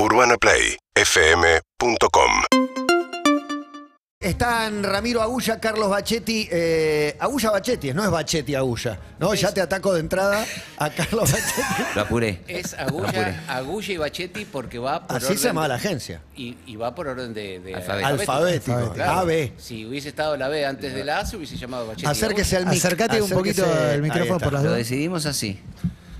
[0.00, 2.30] UrbanaPlayFM.com
[4.20, 9.34] Están Ramiro Agulla, Carlos Bachetti, eh, Agulla Bachetti, no es Bachetti Agulla, ¿no?
[9.34, 11.62] Ya te ataco de entrada a Carlos Bachetti.
[11.96, 12.44] Lo apuré.
[12.46, 12.74] Es.
[12.74, 16.20] Agulla, Agulla y Bachetti porque va por Así orden se llama la agencia.
[16.36, 18.08] Y, y va por orden de, de Alfabético.
[18.20, 18.92] Alfabético.
[18.92, 19.12] Claro.
[19.18, 19.52] A, B.
[19.56, 22.06] Si hubiese estado la B antes de la A, se hubiese llamado Bachetti.
[22.06, 22.76] Acérquese al mic.
[22.76, 25.60] Acércate un poquito el micrófono por las Lo decidimos así.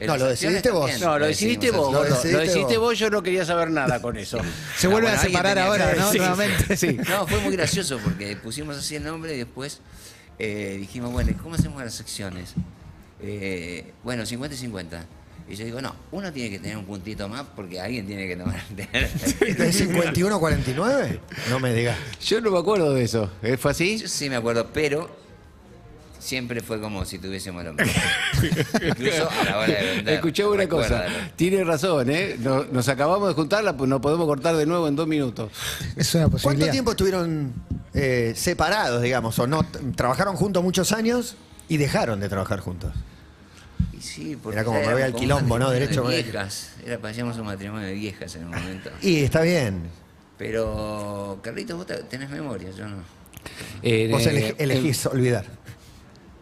[0.06, 0.90] No, lo decidiste vos.
[0.90, 1.08] también.
[1.08, 2.10] No, lo decidiste vos, Lo gordo.
[2.10, 2.86] Lo decidiste decidiste vos.
[2.90, 4.38] vos, yo no quería saber nada con eso.
[4.76, 6.12] Se No, vuelven bueno, a separar ahora, que- ¿no?
[6.12, 6.18] sí.
[6.18, 6.76] Nuevamente.
[6.76, 6.98] Sí.
[7.08, 9.80] No, fue muy gracioso porque pusimos así el nombre y después
[10.38, 12.54] eh, dijimos, bueno, ¿y ¿cómo hacemos las secciones?
[13.20, 15.04] Eh, bueno, 50 y 50.
[15.50, 18.36] Y yo digo, no, uno tiene que tener un puntito más porque alguien tiene que
[18.36, 18.62] tomar.
[18.92, 21.18] ¿Es 51-49?
[21.50, 21.96] No me digas.
[22.24, 23.30] Yo no me acuerdo de eso.
[23.42, 23.56] ¿Eh?
[23.56, 23.98] ¿Fue así?
[23.98, 25.10] Yo sí me acuerdo, pero
[26.18, 27.92] siempre fue como si tuviésemos lo mismo.
[28.86, 30.14] Incluso a la hora de vender.
[30.14, 31.06] Escuché una cosa.
[31.36, 32.36] Tiene razón, ¿eh?
[32.38, 35.50] Nos, nos acabamos de juntarla, pues nos podemos cortar de nuevo en dos minutos.
[35.96, 36.42] Es una posibilidad.
[36.42, 37.52] ¿Cuánto tiempo estuvieron
[37.94, 39.64] eh, separados, digamos, o no?
[39.96, 41.36] ¿Trabajaron juntos muchos años
[41.68, 42.92] y dejaron de trabajar juntos?
[43.96, 45.70] Y sí, porque Era como me voy al quilombo, ¿no?
[45.70, 46.22] Derecho, de voy.
[46.22, 46.70] viejas.
[46.84, 48.90] Era, parecíamos un matrimonio de viejas en un momento.
[49.02, 49.82] Y está bien.
[50.36, 52.96] Pero, Carlitos, vos te- tenés memoria, yo no.
[53.82, 55.44] Eh, Vos eh, eleg- elegís olvidar.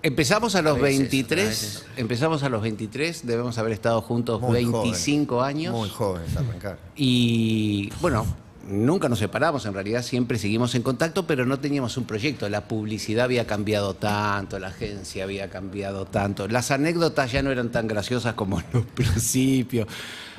[0.07, 1.85] Empezamos a los A veces, 23, a veces.
[1.97, 5.49] empezamos a los 23, debemos haber estado juntos Muy 25 joven.
[5.57, 5.75] años.
[5.75, 6.79] Muy jóvenes arrancar.
[6.95, 8.25] Y bueno,
[8.69, 12.49] nunca nos separamos, en realidad siempre seguimos en contacto, pero no teníamos un proyecto.
[12.49, 16.47] La publicidad había cambiado tanto, la agencia había cambiado tanto.
[16.47, 19.89] Las anécdotas ya no eran tan graciosas como en los principios.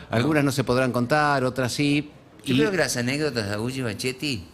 [0.10, 2.10] Algunas no se podrán contar, otras sí.
[2.45, 4.45] Yo Y- creo que las anécdotas de Agulli y Bachetti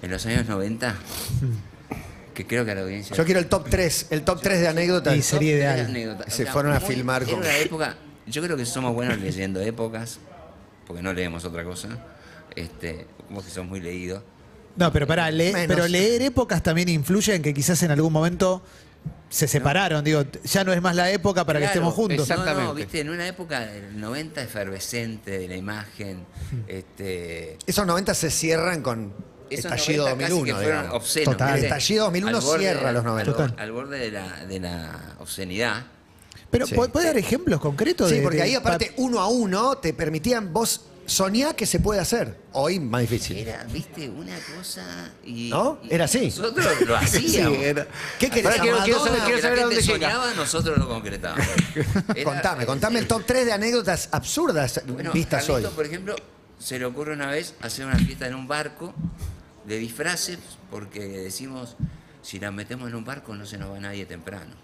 [0.00, 0.94] en los años 90,
[2.34, 3.16] que creo que a la audiencia.
[3.16, 5.16] Yo quiero el top 3, el top 3 de anécdotas.
[5.16, 5.80] Y sería ideal.
[5.86, 6.32] anécdotas.
[6.34, 7.96] Se fueron a muy- filmar con- época.
[8.26, 10.18] Yo creo que somos buenos leyendo épocas,
[10.86, 11.88] porque no leemos otra cosa.
[12.56, 14.22] Este, vos que sos muy leído.
[14.76, 18.62] No, pero pará, le- pero leer épocas también influye en que quizás en algún momento
[19.28, 20.02] se separaron.
[20.02, 22.20] Digo, ya no es más la época para que estemos juntos.
[22.20, 22.44] exacto.
[22.44, 22.82] No, no, Exactamente.
[22.84, 26.24] viste, en una época del 90 efervescente de la imagen,
[26.66, 27.58] este.
[27.66, 29.12] Esos 90 se cierran con
[29.54, 31.02] esos estallido 90 casi 2001, que fueron digamos.
[31.02, 31.58] obscenos, Total.
[31.58, 33.30] El estallido 2001 Al borde cierra de- los 90.
[33.30, 33.54] Al, Total.
[33.58, 35.86] al borde de la, de la obscenidad.
[36.50, 36.74] Pero Sí.
[36.74, 38.08] ¿puede puede dar ejemplos concretos?
[38.10, 41.80] Sí, de- porque de- ahí aparte uno a uno te permitían vos soñar que se
[41.80, 42.38] puede hacer.
[42.52, 43.36] Hoy más difícil.
[43.36, 45.10] Era, viste, una cosa.
[45.24, 45.78] Y, ¿No?
[45.82, 46.26] y Era así.
[46.26, 47.58] Nosotros lo hacíamos.
[47.58, 47.86] Sí, era-
[48.18, 50.08] ¿Qué querés, Ahora quiero, saber, quiero saber a dónde gente llega.
[50.10, 51.46] soñaba, nosotros lo concretábamos.
[52.14, 55.62] Era- contame, contame el top 3 de anécdotas absurdas Bueno, vistas hoy.
[55.74, 56.14] Por ejemplo,
[56.58, 58.94] se le ocurre una vez hacer una fiesta en un barco
[59.66, 60.38] de disfraces
[60.70, 61.76] porque decimos,
[62.22, 64.62] si la metemos en un barco no se nos va nadie temprano.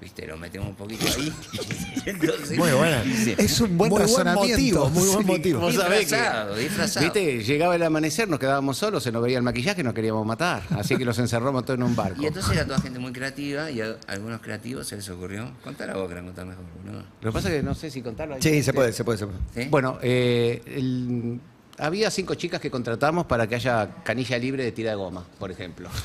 [0.00, 1.32] Viste, lo metemos un poquito ahí.
[2.06, 3.02] entonces- Muy buena.
[3.02, 4.48] dice, Es un buen Muy buen razonamiento.
[4.48, 5.60] motivo, muy buen motivo.
[5.60, 7.04] Vos sabés que- Disfrazado, disfrazado.
[7.04, 10.62] Viste, llegaba el amanecer, nos quedábamos solos, se nos veía el maquillaje, nos queríamos matar.
[10.70, 12.22] Así que los encerramos todos en un barco.
[12.22, 15.50] Y entonces era toda gente muy creativa y a algunos creativos se les ocurrió.
[15.64, 16.92] Contá la vos que la contás mejor, ¿no?
[17.20, 18.36] Lo que pasa es que no sé si contarlo.
[18.36, 18.40] ahí.
[18.42, 19.38] Sí, se puede, se puede, se puede.
[19.52, 19.68] ¿Sí?
[19.68, 21.40] Bueno, eh, el-
[21.78, 25.50] había cinco chicas que contratamos para que haya canilla libre de tira de goma, por
[25.50, 25.88] ejemplo.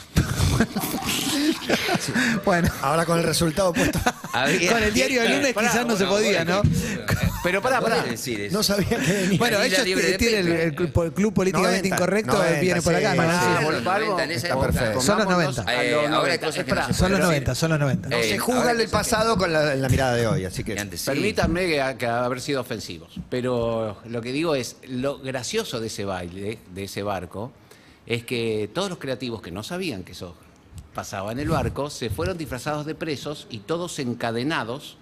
[2.45, 3.99] Bueno, Ahora con el resultado puesto.
[4.33, 6.61] Había- con el diario de lunes Pará, quizás no se Bueno, podía, ¿no?
[7.43, 8.03] Pero pará, pará.
[8.03, 8.55] decir eso.
[8.57, 9.37] No sabía que venía.
[9.37, 13.11] Bueno, ellos tienen el, el club, el club políticamente 90, incorrecto, 90, viene por acá.
[13.11, 13.23] sí, ¿no?
[13.23, 13.45] pará, Sí.
[13.47, 14.67] en los Volvarlo, 90, en esa está época.
[14.67, 15.01] perfecto.
[15.01, 15.71] Son los Pongámonos 90.
[15.71, 16.45] a Eh, los ahora hay 90.
[16.45, 18.09] cosas que Espera, no se Son los pueden 90, son los 90.
[18.09, 20.79] No Eh, se ahora juzga el pasado con la, la mirada de hoy, así que.
[20.79, 21.03] antes.
[21.03, 26.05] Permítanme que, que haber sido ofensivos, pero lo que digo es, lo gracioso de ese
[26.05, 27.51] baile, de ese barco,
[28.05, 30.35] es que todos los creativos que no sabían que eso
[30.93, 34.97] pasaba en el barco, se fueron disfrazados de presos y todos encadenados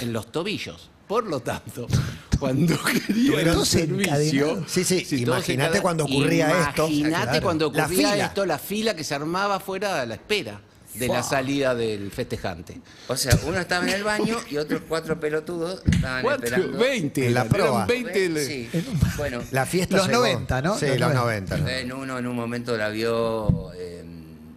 [0.00, 0.90] en los tobillos.
[1.08, 1.86] Por lo tanto,
[2.38, 4.64] cuando querían servicio...
[4.66, 6.88] Sí, sí, todos imagínate cuando ocurría esto.
[6.88, 7.42] Imagínate Claro.
[7.42, 10.60] cuando ocurría esto, la fila que se armaba fuera de la espera
[10.94, 12.80] de la salida del festejante.
[13.08, 16.44] O sea, uno estaba en el baño y otros cuatro pelotudos estaban ¿Cuánto?
[16.46, 16.78] esperando.
[16.78, 17.26] 20.
[17.26, 17.86] En la prueba.
[17.86, 18.70] 20 le- Sí.
[19.16, 20.20] Bueno, La fiesta Los llegó.
[20.20, 20.78] 90, ¿no?
[20.78, 21.56] Sí, Los los 90.
[21.56, 21.80] 90.
[21.80, 24.04] en uno en un momento la vio eh,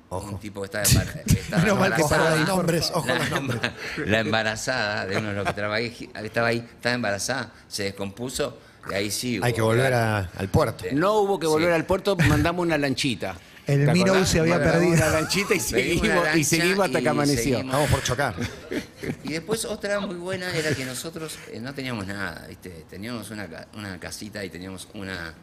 [0.10, 0.32] Ojo.
[0.32, 2.36] un tipo que estaba, embar- estaba Menos mal que embarazada.
[2.38, 3.62] los nombres, ojo la, los nombres.
[4.06, 8.58] la embarazada de uno de los que trabajaba ahí, estaba ahí, estaba embarazada, se descompuso
[8.90, 9.40] y ahí sí.
[9.42, 10.86] Hay hubo que volver a- al puerto.
[10.92, 11.76] No hubo que volver Sí.
[11.76, 13.36] al puerto, mandamos una lanchita.
[13.68, 14.30] El ¿Te Minnow acordás?
[14.30, 14.94] se había perdido.
[14.94, 17.44] Una lanchita y seguimos, una y lancha seguimos hasta y que amaneció.
[17.44, 17.66] seguimos.
[17.66, 18.36] Estamos por chocar.
[19.24, 22.86] Y después otra muy buena era que nosotros eh, no teníamos nada, ¿viste?
[22.90, 25.34] Teníamos una, ca- una casita y teníamos una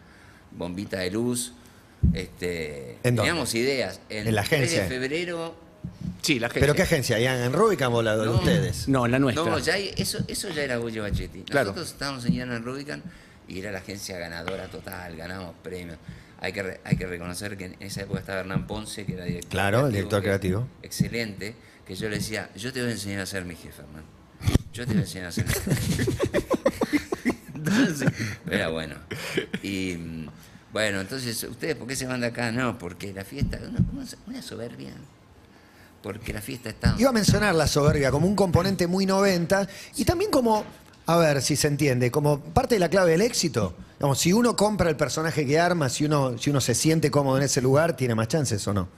[0.53, 1.53] bombita de luz.
[2.13, 3.23] Este, ¿En dónde?
[3.23, 4.01] teníamos ideas.
[4.09, 4.83] En, ¿En la 3 agencia?
[4.83, 5.55] de febrero.
[6.23, 6.61] Sí, la gente.
[6.61, 7.19] ¿Pero qué agencia?
[7.19, 8.33] ¿Ian en Rubicam o la de No.
[8.35, 8.89] ustedes?
[8.89, 9.45] No, la nuestra.
[9.45, 11.43] No, ya hay- eso, eso ya era Gullo Bachetti.
[11.43, 11.71] Claro.
[11.71, 13.01] Nosotros estábamos en Yana Rubicam
[13.49, 15.99] y era la agencia ganadora total, ganamos premios.
[16.43, 19.25] Hay que, re- hay que reconocer que en esa época estaba Hernán Ponce, que era
[19.25, 20.69] director Claro, el director creativo.
[20.83, 21.55] Excelente,
[21.87, 24.03] que yo le decía, yo te voy a enseñar a ser mi jefe, Hernán.
[24.73, 26.05] Yo te voy a enseñar a ser mi jefe.
[27.55, 28.09] Entonces,
[28.51, 28.97] era bueno.
[29.63, 29.97] Y
[30.73, 32.51] bueno, entonces, ¿ustedes por qué se van de acá?
[32.51, 34.91] No, porque la fiesta, una, una- una soberbia.
[36.03, 36.97] Porque la fiesta está...
[36.99, 40.65] Iba a mencionar la soberbia como un componente muy 90 y también como,
[41.07, 43.75] a ver si se entiende, como parte de la clave del éxito.
[43.99, 47.37] Digamos, si uno compra el personaje que arma, si uno, si uno se siente cómodo
[47.37, 48.89] en ese lugar, tiene más chances o no.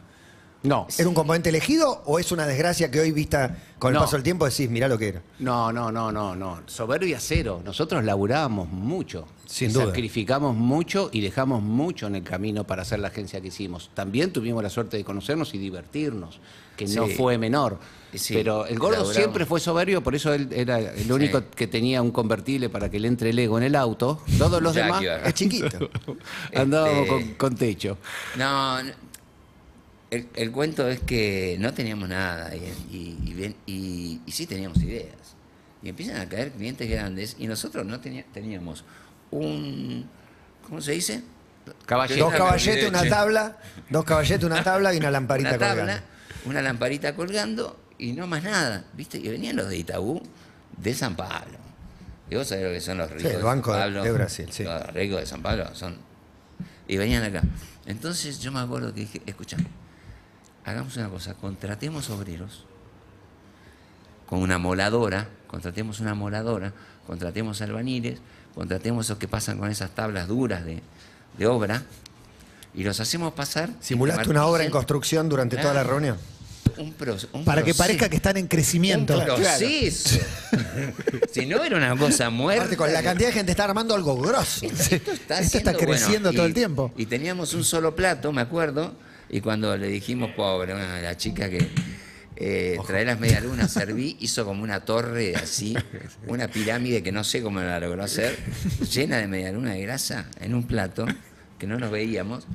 [0.62, 0.86] No.
[0.96, 4.00] ¿Era un componente elegido o es una desgracia que hoy vista con el No.
[4.00, 5.22] paso del tiempo decís, mirá lo que era?
[5.38, 6.62] No, no, no, no, no.
[6.66, 7.60] Soberbia cero.
[7.62, 9.26] Nosotros laburábamos mucho.
[9.46, 9.86] Sin duda.
[9.86, 13.90] Sacrificamos mucho y dejamos mucho en el camino para hacer la agencia que hicimos.
[13.94, 16.40] También tuvimos la suerte de conocernos y divertirnos,
[16.76, 17.78] que no fue menor.
[18.14, 21.44] Sí, Pero el gordo siempre fue soberbio, por eso él era el único Sí.
[21.56, 24.22] que tenía un convertible para que le entre el ego en el auto.
[24.38, 25.02] Todos los demás.
[25.24, 25.90] Es chiquito.
[26.54, 27.98] andábamos Este- con, con techo.
[28.38, 28.78] No.
[30.10, 32.60] El, el cuento es que no teníamos nada y,
[33.66, 35.34] y- y sí teníamos ideas.
[35.82, 38.84] Y empiezan a caer clientes grandes y nosotros no tenía- teníamos
[39.38, 40.08] un...
[40.68, 41.22] ¿Cómo se dice?
[41.86, 42.20] Caballete.
[42.20, 43.56] Dos caballetes, una tabla,
[43.90, 46.02] dos caballetes, una tabla y una lamparita Una tabla, colgando.
[46.46, 48.84] una lamparita colgando y no más nada.
[48.94, 49.18] ¿Viste?
[49.18, 50.22] Y venían los de Itaú
[50.76, 51.58] de San Pablo.
[52.30, 54.02] Y vos sabés lo que son los ricos el de Banco San de- Pablo.
[54.04, 54.64] de Brasil, sí.
[54.64, 55.96] Los ricos de San Pablo son.
[56.88, 57.42] Y venían acá.
[57.86, 59.56] Entonces yo me acuerdo que dije, escucha,
[60.64, 62.64] hagamos una cosa, contratemos obreros
[64.26, 66.72] con una moladora, contratemos una moladora,
[67.06, 68.18] contratemos albañiles,
[68.54, 70.80] contratemos esos que pasan con esas tablas duras de,
[71.38, 71.82] de obra
[72.74, 73.70] y los hacemos pasar.
[73.80, 75.90] ¿Simulaste una obra en construcción durante toda la Claro.
[75.90, 76.18] reunión?
[76.76, 79.16] un Para que parezca que están en crecimiento.
[79.16, 80.18] Un proceso.
[81.32, 82.62] si no era una cosa muerta.
[82.62, 84.66] Aparte, con la cantidad de gente está armando algo grosso.
[84.66, 86.92] Esto está, Esto está haciendo, creciendo bueno, todo y- el tiempo.
[86.96, 88.92] Y teníamos un solo plato, me acuerdo,
[89.30, 91.68] y cuando le dijimos, pobre, una, la chica que
[92.36, 95.76] eh, trae las medialunas, serví, hizo como una torre así,
[96.26, 98.36] una pirámide que no sé cómo la logró hacer,
[98.90, 101.06] llena de medialuna de grasa en un plato,
[101.58, 102.46] que no nos veíamos.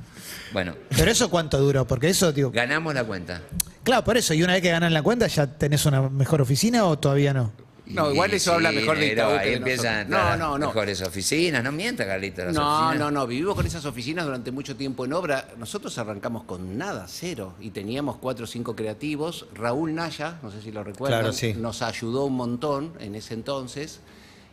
[0.52, 3.42] Bueno, Pero eso cuánto duró, porque eso, digo, ganamos la cuenta.
[3.82, 6.84] claro, por eso, y una vez que ganan la cuenta, ¿ya tenés una mejor oficina
[6.84, 7.52] o todavía no?
[7.92, 10.20] No, igual eso habla mejor de Itaú que Ahí de empiezan nosotros.
[10.20, 10.66] a entrar No, no, no.
[10.68, 11.62] mejores oficinas.
[11.64, 12.98] No mienta, Carlito, las No, oficinas.
[12.98, 15.48] no, no, vivimos con esas oficinas durante mucho tiempo en obra.
[15.58, 19.46] Nosotros arrancamos con nada, cero, y teníamos cuatro o cinco creativos.
[19.54, 21.54] Raúl Naya, no sé si lo recuerdan, Claro, sí.
[21.54, 24.00] nos ayudó un montón en ese entonces.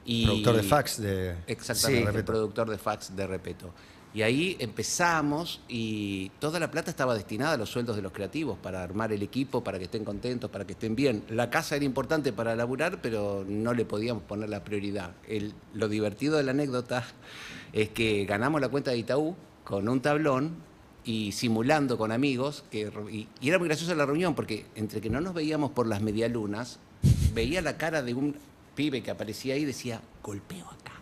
[0.06, 1.36] Y Productor de fax de.
[1.48, 3.72] Exactamente, Sí, el productor de fax de Repeto.
[4.18, 8.58] Y ahí empezamos y toda la plata estaba destinada a los sueldos de los creativos,
[8.58, 11.22] para armar el equipo, para que estén contentos, para que estén bien.
[11.30, 15.12] La casa era importante para laburar, pero no le podíamos poner la prioridad.
[15.28, 17.06] El- lo divertido de la anécdota
[17.74, 20.56] es que ganamos la cuenta de Itaú con un tablón
[21.06, 25.22] y simulando con amigos, que, y, era muy graciosa la reunión, porque entre que no
[25.22, 26.80] nos veíamos por las medialunas,
[27.36, 28.36] veía la cara de un
[28.74, 30.94] pibe que aparecía ahí y decía, golpeo acá.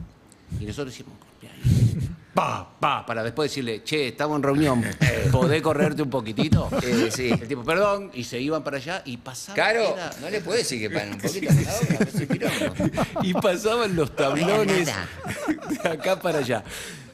[0.59, 2.09] Y nosotros decíamos, golpea ahí.
[2.35, 4.83] Pa, pa, para después decirle, che, estamos en reunión,
[5.31, 6.69] ¿podés correrte un poquitito?
[6.83, 7.29] Eh, sí.
[7.29, 9.57] El tipo, perdón, y se iban para allá y pasaban.
[9.57, 12.51] Era- no le puede decir que paren un poquito pues, pirón.
[13.23, 14.89] y pasaban los tablones
[15.81, 16.61] de acá para allá.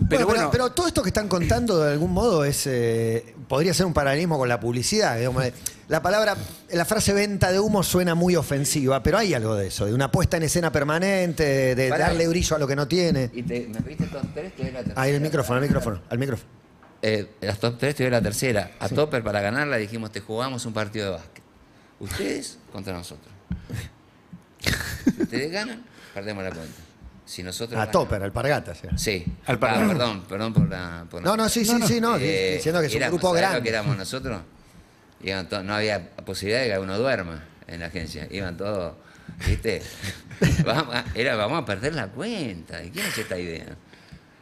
[0.09, 3.73] Pero, bueno, bueno, pero todo esto que están contando de algún modo es eh, podría
[3.73, 5.17] ser un paralelismo con la publicidad.
[5.17, 5.53] digamos, eh,
[5.87, 6.35] La palabra,
[6.71, 10.11] la frase venta de humo suena muy ofensiva, pero hay algo de eso, de una
[10.11, 12.07] puesta en escena permanente, de Pará.
[12.07, 13.29] darle brillo a lo que no tiene.
[13.33, 15.01] Y te, me pediste top 3, te doy la tercera.
[15.01, 16.49] Ahí el micrófono, al micrófono, al micrófono.
[17.03, 18.71] Eh, las top 3 te doy la tercera.
[18.79, 21.43] A Topper para ganarla dijimos, te jugamos un partido de básquet.
[21.99, 23.31] Ustedes contra nosotros.
[25.15, 26.73] Si ustedes ganan, perdemos la cuenta.
[27.31, 28.75] Si nosotros A ganamos- Topper, alpargata.
[28.75, 28.97] sea.
[28.97, 29.23] Sí.
[29.45, 30.23] Al Ah, perdón.
[30.27, 31.05] perdón, por la...
[31.09, 33.41] por No, no, sí, sí, sí, no, Eh, diciendo que es un éramos- grupo ¿sabés
[33.43, 33.63] lo grande.
[33.63, 34.41] que éramos nosotros?
[35.23, 38.27] Iban to- no había posibilidad de que uno duerma en la agencia.
[38.29, 38.95] Iban todos,
[39.47, 39.81] ¿viste?
[40.65, 42.83] vamos, a, era, vamos a perder la cuenta.
[42.83, 43.77] ¿Y quién es esta idea?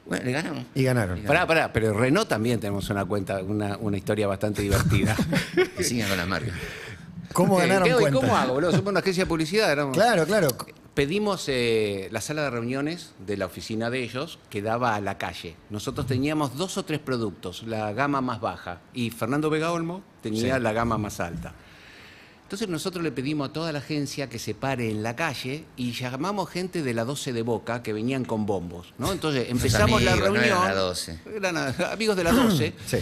[0.07, 0.65] Bueno, le ganamos.
[0.73, 1.21] Y ganaron.
[1.21, 5.15] pará, pará, pero Renault también tenemos una cuenta, una, una historia bastante divertida.
[5.77, 6.51] Que sigan con la marca.
[7.33, 8.19] ¿Cómo ¿Qué- ganaron qué- cuenta?
[8.19, 8.71] ¿Cómo hago, boludo?
[8.71, 9.71] Somos una agencia de publicidad.
[9.71, 10.47] éramos- Claro, claro.
[11.03, 15.17] Pedimos eh, la sala de reuniones de la oficina de ellos que daba a la
[15.17, 15.55] calle.
[15.69, 20.57] Nosotros teníamos dos o tres productos, la gama más baja, y Fernando Vega Olmo tenía
[20.57, 20.61] Sí.
[20.61, 21.53] la gama más alta.
[22.43, 25.93] Entonces nosotros le pedimos a toda la agencia que se pare en la calle y
[25.93, 28.93] llamamos gente de la 12 de Boca que venían con bombos.
[28.97, 29.13] ¿no?
[29.13, 30.57] Entonces empezamos la amigos, no reunión.
[30.57, 31.19] eran la 12.
[31.33, 32.73] Eran a- amigos de la 12.
[32.85, 32.97] Sí.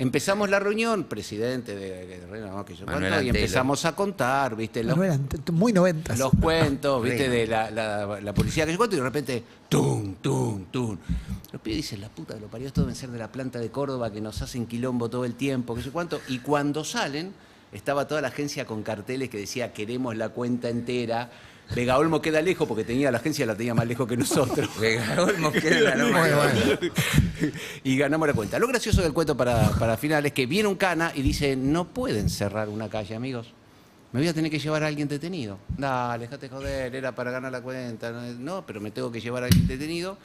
[0.00, 4.82] Empezamos la reunión, presidente de, de- no, que yo cuento, y empezamos a contar, ¿viste?
[4.82, 6.18] Los, No eran t- muy noventas.
[6.18, 7.28] los cuentos, ¿viste?
[7.28, 10.96] De la, la, la policía que yo cuento, y de repente, tum, tum, tum.
[11.52, 13.70] Los pibes dicen, la puta que lo parió, esto deben ser de la planta de
[13.70, 16.20] Córdoba que nos hacen quilombo todo el tiempo, que sé cuánto.
[16.28, 17.32] Y cuando salen,
[17.72, 21.30] estaba toda la agencia con carteles que decía, queremos la cuenta entera.
[21.74, 24.68] Vega Olmo queda lejos porque tenía la agencia la tenía más lejos que nosotros.
[24.80, 26.92] Vega Olmos queda Muy bueno.
[27.84, 28.58] y ganamos la cuenta.
[28.58, 31.86] Lo gracioso del cuento para, para final es que viene un cana y dice, no
[31.86, 33.52] pueden cerrar una calle, amigos.
[34.12, 35.58] Me voy a tener que llevar a alguien detenido.
[35.78, 38.10] Dale, déjate joder, era para ganar la cuenta.
[38.10, 40.18] No, pero me tengo que llevar a alguien detenido.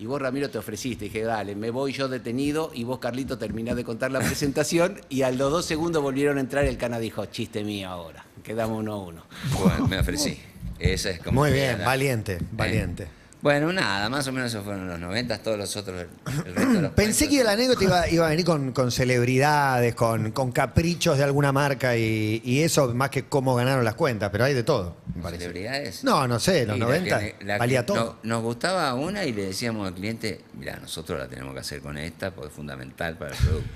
[0.00, 1.04] Y vos, Ramiro, te ofreciste.
[1.04, 2.72] Dije, dale, me voy yo detenido.
[2.74, 5.00] Y vos, Carlito, terminás de contar la presentación.
[5.08, 8.26] Y a los dos segundos volvieron a entrar y el cana dijo, chiste mío ahora.
[8.42, 9.22] Quedamos uno a uno.
[9.62, 10.36] Bueno, me ofrecí.
[10.78, 13.06] Esa es como Muy bien, valiente, valiente.
[13.40, 16.08] Bueno, nada, más o menos eso fueron los 90, todos los otros, el,
[16.46, 19.94] el resto de los Pensé que la anécdota iba, iba a venir con, con celebridades,
[19.94, 24.30] con, con caprichos de alguna marca y, y eso más que cómo ganaron las cuentas,
[24.32, 24.96] pero hay de todo.
[25.30, 26.02] celebridades.
[26.04, 28.18] No, no sé, los Y la 90 que- la que valía todo.
[28.22, 31.80] no- nos gustaba una y le decíamos al cliente, mira, nosotros la tenemos que hacer
[31.82, 33.68] con esta porque es fundamental para el producto.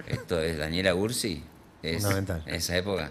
[0.06, 1.44] Esto es Daniela Ursi,
[1.82, 2.42] es, Fundamental.
[2.46, 3.10] en esa época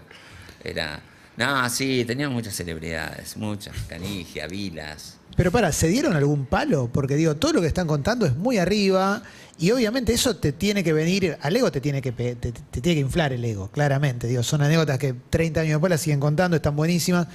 [0.64, 1.00] era...
[1.36, 5.16] No, sí, teníamos muchas celebridades, muchas, Canigia, Vilas.
[5.36, 6.90] Pero para, ¿se dieron algún palo?
[6.92, 9.22] Porque digo, todo lo que están contando es muy arriba
[9.58, 12.94] y obviamente eso te tiene que venir, al ego te tiene que, te, te tiene
[12.94, 14.26] que inflar el ego, claramente.
[14.26, 17.26] Digo, son anécdotas que 30 años después las siguen contando, están buenísimas.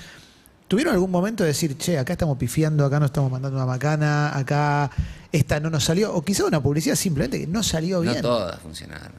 [0.68, 4.36] ¿Tuvieron algún momento de decir, che, acá estamos pifiando, acá no estamos mandando una macana,
[4.36, 4.90] acá
[5.32, 6.14] esta no nos salió?
[6.14, 8.16] O quizá una publicidad simplemente que no salió bien.
[8.16, 9.14] No todas funcionaron.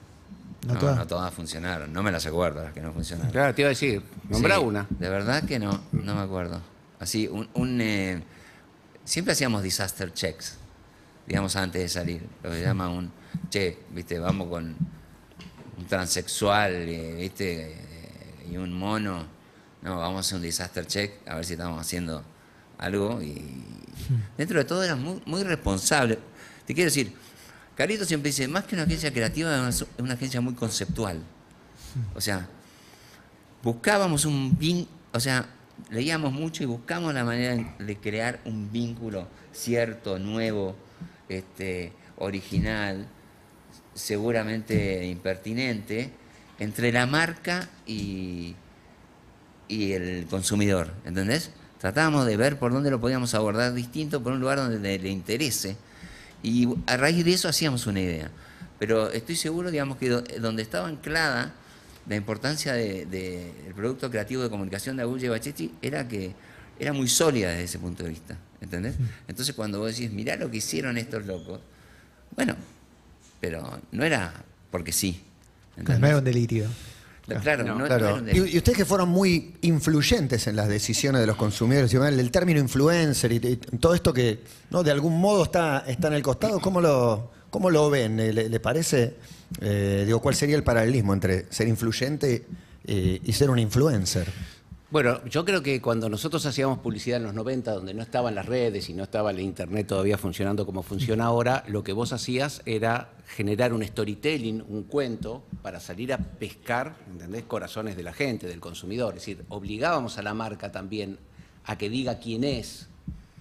[0.67, 0.97] No No, todas.
[0.99, 1.93] no todas funcionaron.
[1.93, 3.31] No me las acuerdo las que no funcionaron.
[3.33, 4.87] Claro, te iba a decir, nombrá Sí, una.
[4.91, 6.61] De verdad que no, no me acuerdo.
[6.99, 8.23] Así, un, un, eh,
[9.05, 10.57] siempre hacíamos disaster checks,
[11.27, 12.23] digamos, antes de salir.
[12.43, 13.13] Lo que se llama un,
[13.51, 14.75] che, viste, vamos con
[15.79, 19.25] un transexual, eh, viste, eh, y un mono.
[19.83, 22.25] No, vamos a hacer un disaster check, a ver si estamos haciendo
[22.79, 23.23] algo.
[23.23, 23.63] Y
[24.37, 26.19] dentro de todo era muy, muy responsable.
[26.67, 27.13] Te quiero decir,
[27.77, 31.21] Carito siempre dice, más que una agencia creativa, es una- agencia muy conceptual.
[32.15, 32.49] O sea,
[33.63, 35.47] buscábamos un vínculo, o sea,
[35.91, 40.75] leíamos mucho y buscamos la manera de crear un vínculo cierto, nuevo,
[41.29, 43.07] este, original,
[43.95, 46.11] seguramente impertinente,
[46.59, 48.55] entre la marca y,
[49.69, 51.51] el consumidor, ¿entendés?
[51.79, 55.77] Tratábamos de ver por dónde lo podíamos abordar distinto, por un lugar donde le interese.
[56.43, 58.31] Y a raíz de eso hacíamos una idea.
[58.79, 61.55] Pero estoy seguro, digamos, que do- donde estaba anclada
[62.09, 66.35] la importancia del de, del producto creativo de comunicación de Agulle Bachetti era que
[66.79, 68.37] era muy sólida desde ese punto de vista.
[68.61, 68.95] ¿Entendés?
[69.29, 71.61] Entonces cuando vos decís, mirá lo que hicieron estos locos,
[72.37, 72.55] bueno,
[73.41, 74.33] pero no era
[74.71, 75.21] porque sí.
[75.77, 76.01] ¿entendés?
[76.01, 76.67] No era un delirio.
[77.43, 78.23] Claro, no, no Claro.
[78.33, 82.61] Y, ustedes que fueron muy influyentes en las decisiones de los consumidores, y el término
[82.61, 84.41] influencer y, y todo esto que
[84.71, 84.83] ¿no?
[84.83, 88.17] de algún modo está, está en el costado, ¿cómo lo, cómo lo ven?
[88.17, 89.15] ¿Le, le parece?
[89.61, 92.45] eh, digo, ¿cuál sería el paralelismo entre ser influyente
[92.85, 94.27] eh, y ser un influencer?
[94.89, 98.47] Bueno, yo creo que cuando nosotros hacíamos publicidad en los 90, donde no estaban las
[98.47, 102.63] redes y no estaba el Internet todavía funcionando como funciona ahora, lo que vos hacías
[102.67, 107.43] era generar un storytelling, un cuento, para salir a pescar, ¿entendés?
[107.45, 109.15] Corazones de la gente, del consumidor.
[109.15, 111.19] Es decir, obligábamos a la marca también
[111.65, 112.87] a que diga quién es,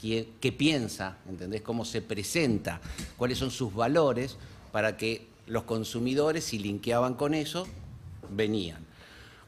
[0.01, 1.61] quién- qué piensa, ¿entendés?
[1.61, 2.81] Cómo se presenta,
[3.17, 4.37] cuáles son sus valores,
[4.71, 7.67] para que los consumidores, si linkeaban con eso,
[8.31, 8.83] venían.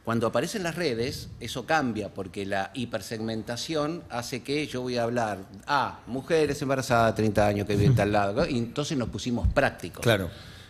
[0.08, 5.40] Cuando aparecen las redes, eso cambia porque la hipersegmentación hace que yo voy a hablar,
[5.68, 10.04] ah, mujeres embarazadas, 30 años que viven tal lado, y entonces nos pusimos prácticos.
[10.04, 10.30] Claro.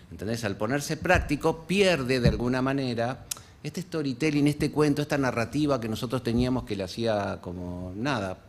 [0.10, 0.44] ¿Entendés?
[0.44, 3.28] Al ponerse práctico, pierde de alguna manera
[3.62, 8.40] este storytelling, este cuento, esta narrativa que nosotros teníamos que le hacía como nada,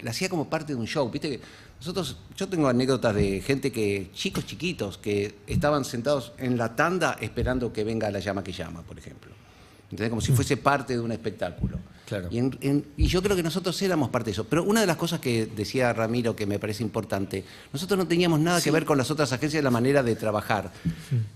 [0.00, 1.08] la hacía como parte de un show.
[1.08, 1.40] Viste que
[1.78, 7.16] nosotros, yo tengo anécdotas de gente que, chicos chiquitos, que estaban sentados en la tanda
[7.18, 9.43] esperando que venga la llama que llama, por ejemplo.
[9.90, 10.08] ¿Entendés?
[10.10, 11.78] Como si fuese parte de un espectáculo.
[12.06, 12.28] Claro.
[12.30, 14.44] Y, en- en- y yo creo que nosotros éramos parte de eso.
[14.44, 18.40] Pero una de las cosas que decía Ramiro que me parece importante, nosotros no teníamos
[18.40, 20.70] nada que ver con las otras agencias de la manera de trabajar.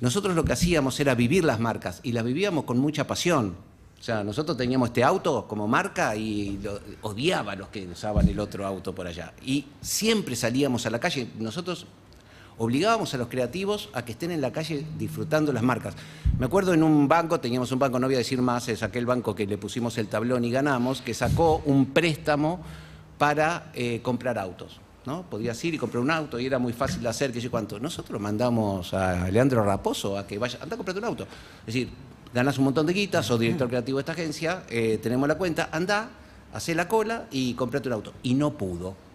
[0.00, 3.54] Nosotros lo que hacíamos era vivir las marcas y las vivíamos con mucha pasión.
[3.98, 8.28] O sea, nosotros teníamos este auto como marca y lo- odiaba a los que usaban
[8.28, 9.32] el otro auto por allá.
[9.44, 11.28] Y siempre salíamos a la calle.
[11.38, 11.86] Nosotros
[12.58, 15.94] obligábamos a los creativos a que estén en la calle disfrutando las marcas.
[16.38, 19.06] Me acuerdo en un banco, teníamos un banco, no voy a decir más, es aquel
[19.06, 22.60] banco que le pusimos el tablón y ganamos, que sacó un préstamo
[23.16, 24.80] para eh, comprar autos.
[25.06, 25.22] ¿no?
[25.22, 27.80] Podías ir y comprar un auto y era muy fácil de hacer, que yo cuánto.
[27.80, 31.24] Nosotros mandamos a Leandro Raposo a que vaya, anda a comprarte un auto.
[31.60, 31.90] Es decir,
[32.34, 35.70] ganas un montón de guitas, sos director creativo de esta agencia, eh, tenemos la cuenta,
[35.72, 36.10] anda,
[36.52, 38.12] hacé la cola y comprate un auto.
[38.22, 39.07] Y no pudo.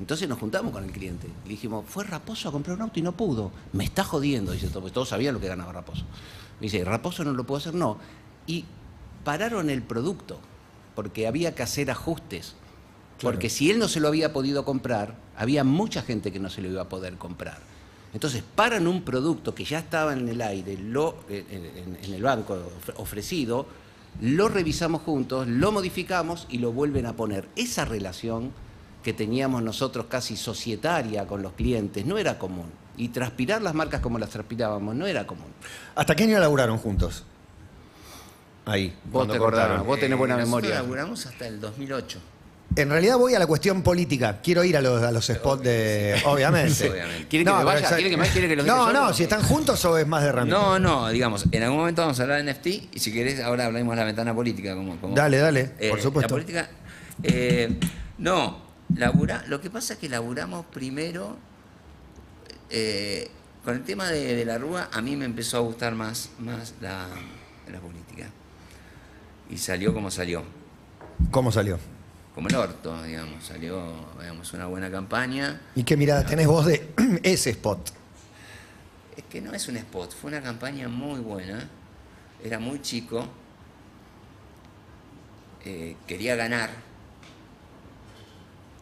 [0.00, 1.28] Entonces nos juntamos con el cliente.
[1.44, 3.52] Le dijimos, fue Raposo a comprar un auto y no pudo.
[3.72, 6.02] Me está jodiendo, dice todo, porque todos sabían lo que ganaba Raposo.
[6.60, 7.98] Me dice, Raposo no lo puedo hacer, no.
[8.46, 8.64] Y
[9.24, 10.38] pararon el producto,
[10.94, 12.54] porque había que hacer ajustes.
[13.22, 16.60] Porque si él no se lo había podido comprar, había mucha gente que no se
[16.60, 17.58] lo iba a poder comprar.
[18.12, 22.22] Entonces paran un producto que ya estaba en el aire, lo, en, en- en el
[22.22, 23.66] banco of- ofrecido,
[24.20, 27.48] lo revisamos juntos, lo modificamos y lo vuelven a poner.
[27.56, 28.52] Esa relación
[29.04, 32.66] que teníamos nosotros casi societaria con los clientes no era común.
[32.96, 35.46] Y transpirar las marcas como las transpirábamos no era común.
[35.94, 37.24] ¿Hasta qué año laburaron juntos?
[38.66, 38.88] Ahí.
[39.04, 39.86] Vos cuando te acordás, cortaron.
[39.86, 40.82] vos tenés buena Eh, nosotros memoria.
[40.82, 42.18] laburamos hasta el 2008.
[42.76, 44.40] En realidad voy a la cuestión política.
[44.42, 46.20] Quiero ir a los, a los spots de.
[46.24, 46.88] Obviamente.
[46.90, 47.26] Obviamente.
[47.28, 47.86] ¿Quiere que me pero vaya?
[47.86, 48.92] esa- ¿Quiere que me- quiere que los No, yo?
[48.92, 50.58] no, si están juntos o es más de Ramiro.
[50.58, 53.66] No, no, digamos, en algún momento vamos a hablar de NFT y si querés ahora
[53.66, 54.74] hablamos de la ventana política.
[54.74, 56.34] Como, como- Dale, dale, Eh, por supuesto.
[56.34, 56.68] La política,
[57.22, 57.78] eh,
[58.18, 58.63] no,
[58.94, 61.36] labura, lo que pasa es que laburamos primero,
[62.70, 63.30] eh,
[63.64, 66.74] con el tema de, de la Rúa, a mí me empezó a gustar más, más
[66.80, 67.08] la,
[67.70, 68.28] la política.
[69.50, 70.42] Y salió como salió,
[71.30, 71.78] ¿Cómo salió?
[72.34, 75.60] como el orto, digamos, salió, digamos, una buena campaña.
[75.76, 77.90] ¿Y qué mirada tenés vos de ese spot?
[79.16, 81.68] Es que no es un spot, fue una campaña muy buena.
[82.42, 83.26] Era muy chico.
[85.64, 86.70] eh, quería ganar.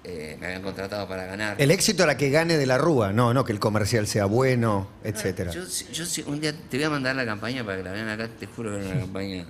[0.05, 1.57] Eh, me habían contratado para ganar.
[1.61, 4.89] El éxito era que gane de la Rúa, no, no que el comercial sea bueno,
[5.05, 5.53] etcétera.
[5.53, 8.09] Yo, yo sí- un día te voy a mandar la campaña para que la vean
[8.09, 8.29] acá.
[8.39, 9.45] Te juro que era una campaña.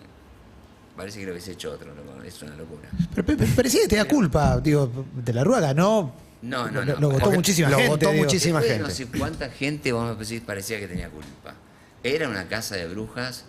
[0.96, 2.88] Parece que lo hubiese hecho otro, loco, es una locura.
[3.14, 6.14] Pero, pe- pe- parecía que te da culpa, digo, de la Rúa ganó.
[6.42, 7.00] No, no, lo, no.
[7.00, 7.90] lo votó Porque muchísima lo gente.
[7.90, 8.24] votó digo.
[8.24, 8.78] muchísima gente.
[8.80, 11.54] No sé cuánta gente vos me decís, parecía que tenía culpa.
[12.02, 13.44] Era una casa de brujas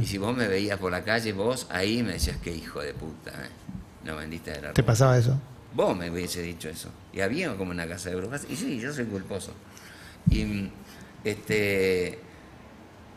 [0.00, 2.92] y si vos me veías por la calle, vos ahí me decías que hijo de
[2.94, 3.48] puta, ¿eh?
[4.04, 4.86] no vendiste de la ¿Te Rúa".
[4.86, 5.36] pasaba eso?
[5.78, 6.90] Vos me hubiese dicho eso.
[7.12, 8.44] Y había como una casa de brujas.
[8.50, 9.52] Y sí, yo soy culposo.
[10.28, 10.68] Y
[11.22, 12.18] este.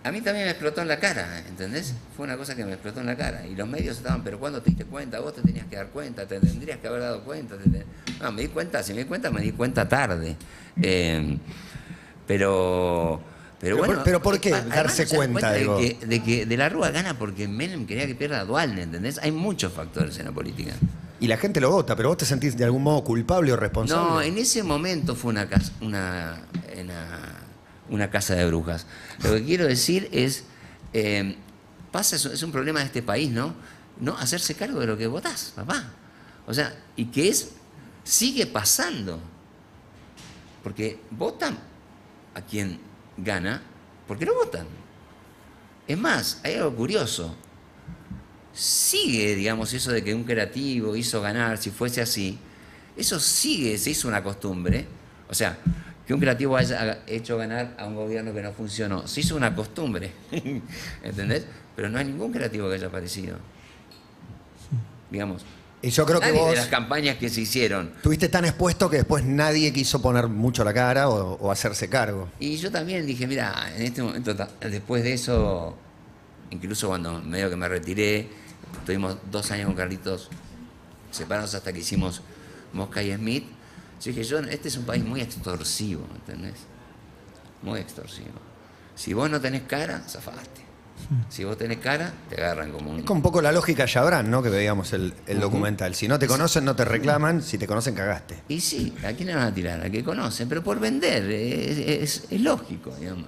[0.03, 1.96] A mí también me explotó en la cara, ¿entendés?
[2.16, 3.48] Fue una cosa que me explotó en la cara.
[3.48, 5.20] Y los medios estaban, pero ¿cuándo te diste cuenta?
[5.20, 7.57] Vos te tenías que dar cuenta, te tendrías que haber dado cuenta.
[7.57, 7.86] te te-".
[8.22, 10.36] No, me di cuenta, si me di cuenta, me di cuenta tarde.
[10.79, 11.40] Eh,
[12.27, 13.22] pero.
[13.59, 15.77] Pero, Pero bueno, pero ¿por qué además darse cuenta, de digo?
[15.79, 19.18] que, de que de la Rúa gana porque Menem quería que pierda a Dualde, ¿entendés?
[19.18, 20.74] Hay muchos factores en la política.
[21.22, 24.10] Y la gente lo vota, pero vos te sentís de algún modo culpable o responsable.
[24.10, 26.48] No, en ese momento fue una casa, una,
[28.10, 28.88] casa de brujas.
[29.24, 30.46] Lo que quiero decir es,
[30.94, 31.38] eh,
[31.92, 33.53] pasa, es, un problema de este país, ¿no?
[34.00, 35.92] No hacerse cargo de lo que votás, papá.
[36.48, 37.51] O sea, y que es,
[38.03, 39.20] sigue pasando.
[40.64, 41.55] Porque votan
[42.34, 42.79] a quien
[43.16, 43.62] gana,
[44.07, 44.66] porque lo votan.
[45.88, 47.36] Es más, hay algo curioso.
[48.53, 52.37] Sigue, digamos, eso de que un creativo hizo ganar, si fuese así,
[52.98, 54.85] eso sigue, se hizo una costumbre.
[55.29, 55.57] O sea,
[56.05, 59.55] que un creativo haya hecho ganar a un gobierno que no funcionó, se hizo una
[59.55, 60.11] costumbre.
[61.03, 61.46] ¿Entendés?
[61.75, 63.37] Pero no hay ningún creativo que haya aparecido.
[65.09, 65.44] Digamos.
[65.81, 67.92] Y yo creo que vos de las campañas que se hicieron.
[67.96, 72.29] estuviste tan expuesto que después nadie quiso poner mucho la cara o, o hacerse cargo.
[72.40, 75.75] Y yo también dije, mira, en este momento, después de eso,
[76.51, 78.29] incluso cuando medio que me retiré,
[78.86, 80.29] tuvimos dos años con Carlitos
[81.12, 82.22] separados hasta que hicimos
[82.74, 83.46] Mosca y Smith.
[84.01, 86.55] Yo dije, yo, este es un país muy extorsivo, ¿entendés?
[87.62, 88.40] Muy extorsivo.
[88.96, 90.62] Si vos no tenés cara, zafaste.
[91.29, 93.00] Si vos tenés cara, te agarran como un...
[93.00, 94.44] Es con un poco la lógica Chabran, ¿no?
[94.44, 95.96] Que veíamos el, el documental.
[95.96, 97.42] Si no te conocen, no te reclaman.
[97.42, 98.44] Si te conocen, cagaste.
[98.50, 99.81] Y sí, ¿a quién le van a tirar?
[99.84, 103.25] A que conocen, pero por vender, es, es- es lógico, digamos.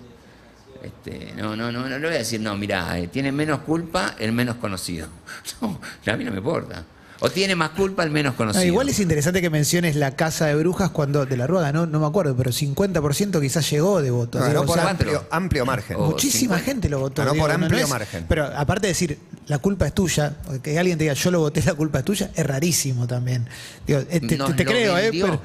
[0.83, 4.31] Este, no, no, no, no le voy a decir, no, mira, tiene menos culpa el
[4.33, 5.07] menos conocido.
[5.61, 5.79] No,
[6.11, 6.83] a mí no me importa.
[7.21, 8.65] O tiene más culpa el menos No, conocido.
[8.65, 12.01] igual es interesante que menciones la casa de brujas cuando de la Rúa ganó, no
[12.01, 14.41] me acuerdo, pero 50% quizás llegó de votos.
[14.41, 15.97] Ganó Digo, o por sea, amplio, amplio margen.
[15.99, 16.65] muchísima 50.
[16.65, 17.23] gente lo votó.
[17.25, 18.25] Por no- no amplio es- margen.
[18.27, 19.17] Pero aparte de decir,
[19.47, 22.29] la culpa es tuya, que alguien te diga, yo lo voté, la culpa es tuya,
[22.35, 23.47] es rarísimo también.
[23.87, 25.03] Digo, eh, te, te- te creo, ¿eh?
[25.03, 25.39] vendió.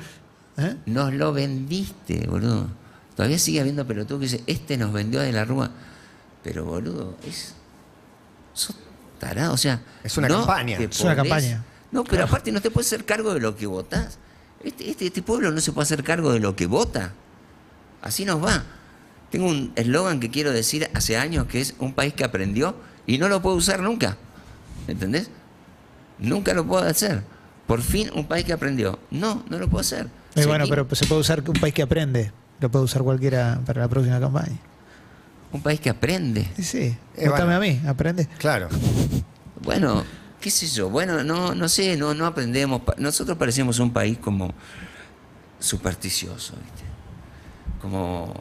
[0.56, 0.76] Pero, ¿eh?
[0.86, 2.66] Nos lo vendiste, boludo.
[3.18, 5.72] Todavía sigue habiendo pelotudo que dice, este nos vendió de la rúa.
[6.44, 7.52] Pero, boludo, es.
[8.52, 8.76] Sos
[9.18, 9.80] tarado, o sea.
[10.04, 10.78] Es una no campaña.
[10.78, 11.64] Es una campaña.
[11.90, 14.18] No, pero aparte no te puedes hacer cargo de lo que votás.
[14.62, 17.12] Este, este, este pueblo no se puede hacer cargo de lo que vota.
[18.02, 18.62] Así nos va.
[19.32, 23.18] Tengo un eslogan que quiero decir hace años que es un país que aprendió y
[23.18, 24.16] no lo puedo usar nunca.
[24.86, 25.28] ¿Entendés?
[26.20, 27.24] Nunca lo puedo hacer.
[27.66, 29.00] Por fin un país que aprendió.
[29.10, 30.06] No, no lo puedo hacer.
[30.36, 32.30] Eh, bueno, pero se puede usar un país que aprende.
[32.60, 34.56] Lo puede usar cualquiera para la próxima campaña.
[35.52, 36.48] Un país que aprende.
[36.56, 36.96] Sí, sí.
[37.16, 37.50] Eh, bueno.
[37.52, 38.26] a mí, aprende.
[38.38, 38.68] Claro.
[39.62, 40.04] Bueno,
[40.40, 42.82] qué sé yo, bueno, no, no sé, no, no aprendemos.
[42.98, 44.52] Nosotros parecemos un país como
[45.58, 46.84] supersticioso, ¿viste?
[47.80, 48.34] Como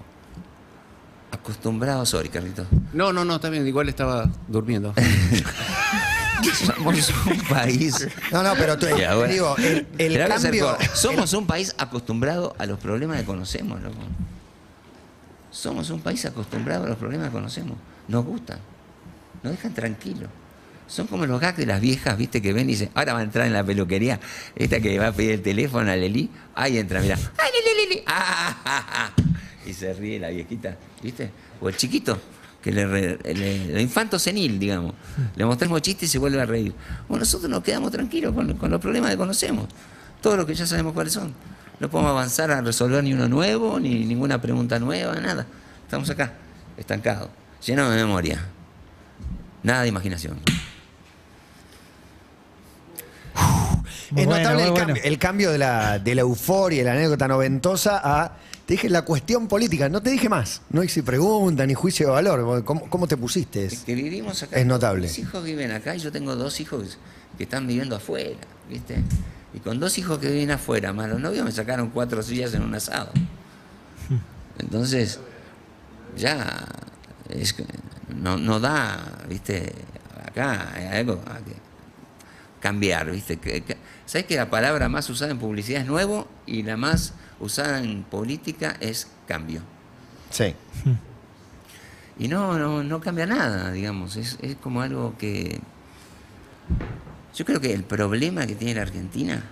[1.32, 2.66] acostumbrado, sorry, Carlito.
[2.94, 4.94] No, no, no, está bien, igual estaba durmiendo.
[6.66, 8.08] Somos un país.
[8.32, 10.78] No, no, pero tú, ahora- digo, el, el Pero hay que ser cambio.
[10.96, 13.98] Somos un país acostumbrado a los problemas que conocemos, loco.
[15.52, 17.78] Somos un país acostumbrado a los problemas que conocemos.
[18.08, 18.60] Nos gustan.
[19.44, 20.30] Nos dejan tranquilos.
[20.88, 23.24] Son como los gags de las viejas, viste, que ven y dicen, ahora va a
[23.24, 24.20] entrar en la peluquería.
[24.56, 26.30] Esta que va a pedir el teléfono a Leli.
[26.56, 27.16] Ahí entra, mira.
[27.38, 28.04] ¡Ay, Leli, Leli!
[28.08, 29.14] ¡Ah, ja, ja!
[29.66, 31.30] Y se ríe la viejita, ¿viste?
[31.60, 32.18] O el chiquito,
[32.62, 34.94] que le, re- le- el infanto senil, digamos.
[35.36, 36.74] Le mostramos chistes y se vuelve a reír.
[37.08, 39.68] Bueno, nosotros nos quedamos tranquilos con, con los problemas que conocemos.
[40.22, 41.34] Todo lo que ya sabemos cuáles son.
[41.80, 45.46] No podemos avanzar a resolver ni uno nuevo, ni ninguna pregunta nueva, nada.
[45.84, 46.34] Estamos acá,
[46.76, 47.30] estancados,
[47.66, 48.44] llenos de memoria.
[49.64, 50.40] Nada de imaginación.
[54.10, 54.86] Muy es bueno, notable el, bueno.
[54.88, 58.38] cambio, el cambio de la, de la euforia y la anécdota noventosa a.
[58.68, 60.62] Te dije la cuestión política, no te dije más.
[60.70, 62.66] No hice pregunta ni juicio de valor.
[62.66, 63.66] ¿Cómo, cómo te pusiste?
[63.66, 64.58] Es Es- que vivimos acá.
[64.60, 65.04] es notable.
[65.08, 66.98] Mis hijos viven acá y yo tengo dos hijos
[67.38, 68.36] que están viviendo afuera,
[68.70, 68.98] ¿viste?
[69.54, 72.62] Y con dos hijos que viven afuera, más los novios me sacaron cuatro sillas en
[72.64, 73.12] un asado.
[74.60, 75.20] Entonces,
[76.18, 76.68] ya
[77.30, 77.64] es que
[78.14, 79.00] no, no da,
[79.30, 79.72] ¿viste?
[80.26, 81.54] Acá hay algo a que
[82.60, 83.40] cambiar, ¿viste?
[84.06, 88.04] ¿Sabes que la palabra más usada en publicidad es nuevo y la más usada en
[88.04, 89.62] política es cambio?
[90.30, 90.56] Sí.
[92.20, 94.16] Y no, no, no cambia nada, digamos.
[94.16, 95.60] Es, es como algo que.
[97.36, 99.44] Yo creo que el problema que tiene la Argentina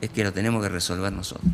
[0.00, 1.52] es que lo tenemos que resolver nosotros.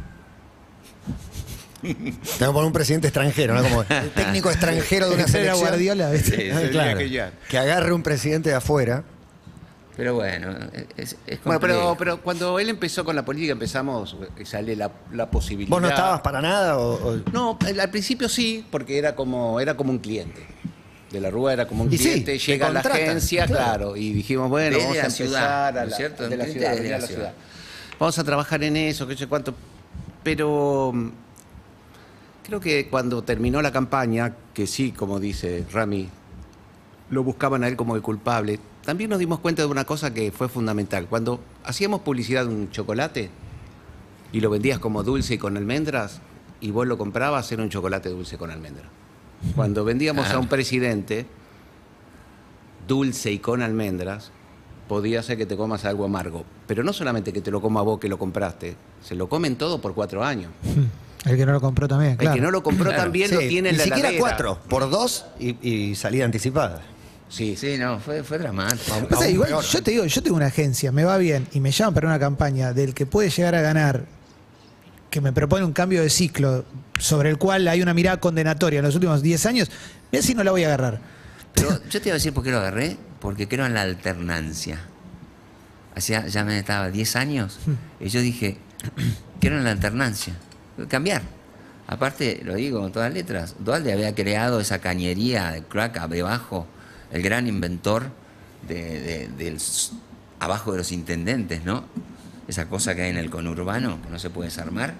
[1.82, 3.62] Tengo que poner un presidente extranjero, ¿no?
[3.62, 5.60] Como el técnico extranjero de una selección.
[5.60, 6.52] Guardiola, ¿viste?
[6.52, 6.98] Ah, claro.
[6.98, 7.32] que ya.
[7.48, 9.02] Que agarre un presidente de afuera.
[10.00, 10.56] Pero bueno,
[10.96, 14.90] es, es Bueno, pero, pero cuando él empezó con la política empezamos, eh, sale la,
[15.12, 15.68] la posibilidad.
[15.70, 16.78] ¿Vos no estabas para nada?
[16.78, 20.46] O, o- No, al principio sí, porque era como, era como un cliente.
[21.10, 23.62] De la Rúa era como un Y cliente, te llega a la agencia, claro.
[23.92, 23.96] claro.
[23.96, 26.28] y dijimos, bueno, Desde vamos a la empezar ciudad, a ¿no es la, cierto?
[26.30, 27.20] de la ciudad, desde la la ciudad.
[27.20, 27.34] ciudad.
[27.98, 29.54] Vamos a trabajar en eso, qué sé cuánto.
[30.22, 31.08] Pero mm,
[32.46, 36.08] creo que cuando terminó la campaña, que sí, como dice Rami,
[37.10, 38.58] lo buscaban a él como el culpable,
[38.90, 41.06] también nos dimos cuenta de una cosa que fue fundamental.
[41.08, 43.30] Cuando hacíamos publicidad de un chocolate
[44.32, 46.20] y lo vendías como dulce y con almendras,
[46.60, 48.88] y vos lo comprabas, era un chocolate dulce con almendras.
[49.54, 51.24] Cuando vendíamos a un presidente
[52.88, 54.32] dulce y con almendras,
[54.88, 56.44] podía ser que te comas algo amargo.
[56.66, 58.74] Pero no solamente que te lo coma vos que lo compraste,
[59.04, 60.50] se lo comen todo por cuatro años.
[61.24, 62.32] El que no lo compró también, claro.
[62.34, 63.02] El que no lo compró Claro.
[63.04, 64.20] también Sí, lo tiene en ni la siquiera heladera.
[64.20, 65.54] cuatro, por dos y,
[65.90, 66.82] y salida anticipada.
[67.30, 69.06] Sí, Sí, no, fue, fue dramático.
[69.08, 69.64] Pasa, aún igual, peor.
[69.64, 72.18] yo te digo, yo tengo una agencia, me va bien y me llaman para una
[72.18, 74.04] campaña del que puede llegar a ganar,
[75.10, 76.64] que me propone un cambio de ciclo
[76.98, 79.70] sobre el cual hay una mirada condenatoria en los últimos 10 años,
[80.10, 81.00] mira si no la voy a agarrar.
[81.54, 84.80] Pero yo te iba a decir por qué lo agarré, porque creo en la alternancia.
[85.94, 87.58] Hacía, ya me estaba 10 años,
[88.00, 88.58] y yo dije,
[89.40, 90.34] creo en la alternancia,
[90.88, 91.22] cambiar.
[91.86, 96.66] Aparte, lo digo con todas letras, Dualde había creado esa cañería de cloaca debajo,
[97.12, 98.10] el gran inventor
[98.68, 99.92] de, de- del s-
[100.38, 101.84] abajo de los intendentes, ¿no?
[102.48, 104.94] Esa cosa que hay en el conurbano, que no se puede desarmar,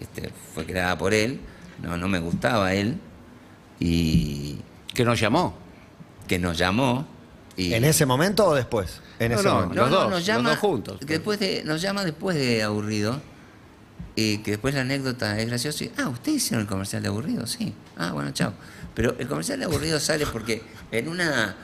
[0.00, 1.40] este, fue creada por él,
[1.82, 2.98] no, no me gustaba él,
[3.80, 4.58] y
[4.94, 5.54] que nos llamó.
[6.26, 7.06] que nos llamó.
[7.56, 9.00] Y, ¿En ese momento o después?
[9.18, 9.74] En No, ese no, momento.
[9.74, 10.98] no, Los no, dos, nos los llama dos juntos.
[11.00, 13.20] Que después de, nos llama después de aburrido.
[14.14, 15.84] Y que después la anécdota es graciosa.
[15.84, 17.46] y, ah, ¿ustedes hicieron el comercial de aburrido?
[17.46, 17.74] Sí.
[17.96, 18.52] Ah, bueno, chao.
[18.94, 21.56] Pero el comercial de aburrido sale porque en una,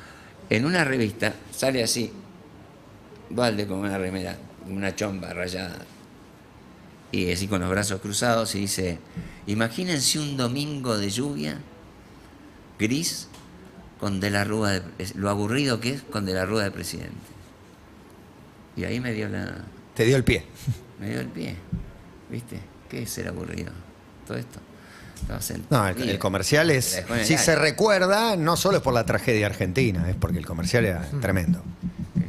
[0.48, 2.12] en una revista sale así.
[3.30, 4.36] Valde con una remera,
[4.66, 5.78] una chomba rayada.
[7.12, 8.98] Y así con los brazos cruzados y dice,
[9.46, 11.58] imagínense un domingo de lluvia,
[12.78, 13.28] gris,
[14.00, 14.82] con de la Rúa, de-
[15.14, 17.14] lo aburrido que es con de la Rúa de presidente.
[18.76, 19.56] Y ahí me dio la,
[19.94, 20.44] Te dio el pie.
[21.00, 21.56] me dio el pie,
[22.30, 22.60] ¿viste?
[22.88, 23.72] ¿Qué es ser aburrido?
[24.26, 24.60] Todo esto.
[25.20, 27.02] Estaba No, el, el comercial es.
[27.24, 31.02] Si se recuerda, no solo es por la tragedia argentina, es porque el comercial era
[31.20, 31.62] tremendo.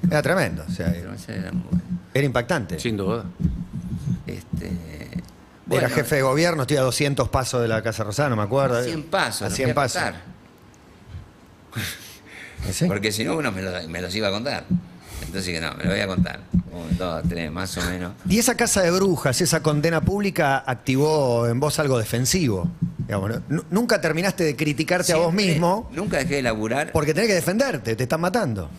[0.09, 1.09] Era tremendo, o sea, era
[1.51, 1.81] bueno.
[2.13, 2.79] era impactante.
[2.79, 3.25] Sin duda.
[4.25, 4.71] Este,
[5.69, 8.77] Era jefe de gobierno, estoy a 200 pasos de la Casa Rosada, no me acuerdo.
[8.79, 9.41] a 100 pasos.
[9.43, 10.01] A los 100 voy a pasos.
[12.87, 14.65] Porque si no, uno me, lo- me los iba a contar.
[15.29, 16.39] Entonces que no, me lo voy a contar.
[16.71, 18.13] Un, dos, tres, más o menos.
[18.27, 22.67] Y esa casa de brujas, esa condena pública, activó en vos algo defensivo.
[22.97, 23.41] Digamos, ¿no?
[23.49, 26.91] Nu- Nunca terminaste de criticarte a vos mismo Nunca dejé de laburar.
[26.91, 28.69] porque tenés que defenderte, te están matando.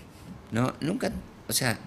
[0.50, 1.12] No, nunca,
[1.48, 1.78] o sea,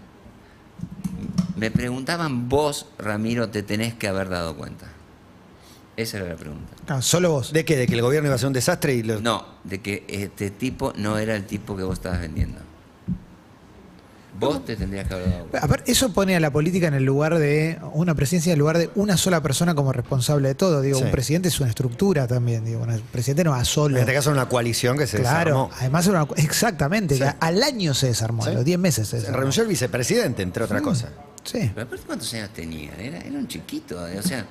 [1.57, 4.87] me preguntaban, vos, Ramiro, te tenés que haber dado cuenta.
[5.95, 6.73] Esa era la pregunta.
[6.87, 7.53] No, solo vos.
[7.53, 7.75] ¿De qué?
[7.77, 8.93] ¿De que el gobierno iba a ser un desastre?
[8.95, 12.59] Y lo- No, de que este tipo no era el tipo que vos estabas vendiendo.
[14.39, 15.65] Vos te tendrías que haber dado cuenta.
[15.65, 18.77] Aparte, eso pone a la política en el lugar de una presidencia en el lugar
[18.79, 20.81] de una sola persona como responsable de todo.
[20.81, 21.05] Digo, Sí.
[21.05, 22.65] un presidente es una estructura también.
[22.65, 23.95] Digo, un presidente no va solo.
[23.97, 25.71] En este caso era una coalición que se claro, desarmó.
[25.79, 27.21] además era una- exactamente, Sí.
[27.21, 28.49] que al año se desarmó, Sí.
[28.49, 29.37] a los 10 meses se Se desarmó.
[29.37, 31.11] renunció el vicepresidente, entre otras cosas.
[31.43, 31.71] Sí.
[31.73, 32.91] Pero aparte, ¿cuántos años tenía?
[32.97, 34.45] Era, era un chiquito, eh, o sea,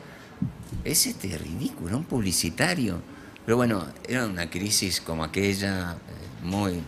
[0.85, 3.01] es este ridículo, un publicitario.
[3.45, 6.81] Pero bueno, era una crisis como aquella, eh, muy,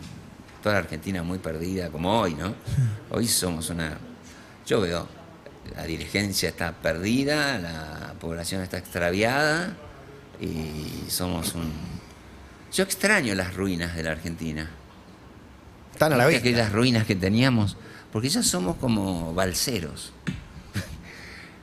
[0.65, 2.55] toda la Argentina muy perdida, como hoy, ¿no?
[3.11, 3.99] Hoy somos una,
[4.65, 5.07] yo veo,
[5.75, 9.77] la dirigencia está perdida, la población está extraviada
[10.41, 11.71] y somos un...
[12.73, 14.67] Yo extraño las ruinas de la Argentina.
[15.93, 16.49] Están a la ¿Viste vista.
[16.49, 17.77] aquellas ruinas que teníamos,
[18.11, 20.13] porque ya somos como balseros.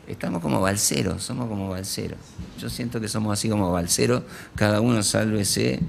[0.07, 2.21] Estamos como balseros, somos como balseros.
[2.57, 4.23] Yo siento que somos así como balseros,
[4.55, 5.81] cada uno sálvese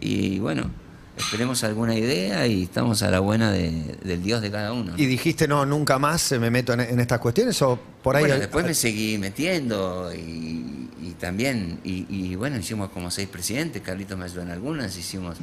[0.00, 0.70] y bueno,
[1.20, 4.92] esperemos alguna idea y estamos a la buena de- del Dios de cada uno.
[4.96, 8.22] Y dijiste, no, nunca más me meto en, en estas cuestiones o por ahí.
[8.24, 13.82] bueno, después me seguí metiendo y, y también, y, y bueno, hicimos como seis presidentes,
[13.82, 15.36] Carlitos me ayudó en algunas, hicimos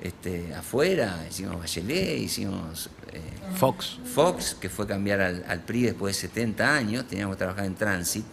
[0.00, 3.20] este, afuera, hicimos Bachelet, hicimos eh,
[3.56, 3.98] Fox.
[4.14, 7.74] Fox, que fue cambiar al, al PRI después de 70 años, teníamos que trabajar en
[7.74, 8.24] Transit,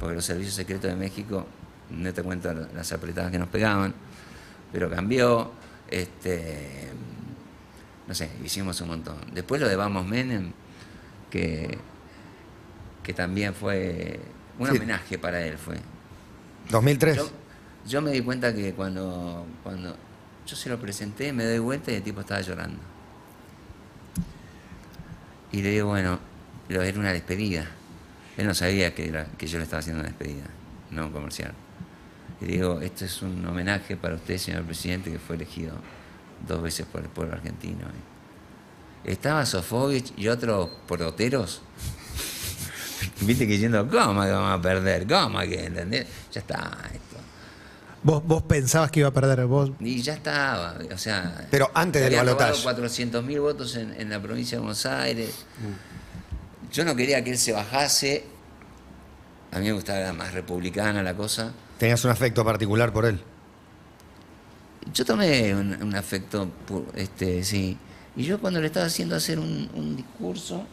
[0.00, 1.46] porque los servicios secretos de México,
[1.90, 3.92] no te cuento las apretadas que nos pegaban,
[4.72, 5.52] pero cambió,
[5.92, 6.88] este,
[8.08, 9.16] no sé, hicimos un montón.
[9.32, 10.52] Después lo de Vamos Menem,
[11.30, 11.78] que,
[13.02, 14.18] que también fue
[14.58, 14.76] un Sí.
[14.76, 15.76] homenaje para él, fue.
[16.70, 17.16] 2003.
[17.16, 17.30] Yo,
[17.86, 19.96] yo me di cuenta que cuando, cuando
[20.46, 22.78] yo se lo presenté, me doy vuelta y el tipo estaba llorando.
[25.52, 26.18] Y le digo, bueno,
[26.68, 27.66] lo era una despedida.
[28.38, 30.44] Él no sabía que, era, que yo le estaba haciendo una despedida,
[30.90, 31.52] no un comercial.
[32.42, 35.74] Y digo, esto es un homenaje para usted, señor presidente, que fue elegido
[36.46, 37.86] dos veces por el pueblo argentino.
[39.04, 41.62] Estaba Sofovich y otros poroteros.
[43.20, 45.06] Viste que diciendo, ¿cómo que vamos a perder?
[45.06, 45.66] ¿Cómo que?
[45.66, 46.06] ¿Entendés?
[46.32, 47.16] Ya está esto.
[48.02, 49.70] Vos, vos pensabas que iba a perder, vos.
[49.78, 51.46] Y ya estaba, o sea...
[51.48, 52.60] Pero antes del balotaje.
[52.64, 55.44] robado 400.000 votos en, en la provincia de Buenos Aires.
[56.72, 58.24] Yo no quería que él se bajase.
[59.52, 61.52] A mí me gustaba más republicana la cosa.
[61.82, 63.18] Tenías un afecto particular por él.
[64.94, 66.48] Yo tomé un, afecto,
[66.94, 67.76] este, sí.
[68.14, 70.64] Y yo cuando le estaba haciendo hacer un, discurso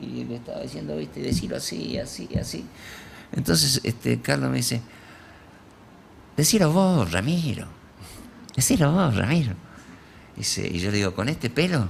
[0.00, 2.64] y le estaba diciendo, viste, decirlo así, así, así.
[3.32, 4.80] Entonces, este, Carlos me dice,
[6.38, 7.66] decilo vos, Ramiro.
[8.56, 9.52] Decilo vos, Ramiro.
[10.36, 11.86] Dice, y yo le digo, ¿con este pelo?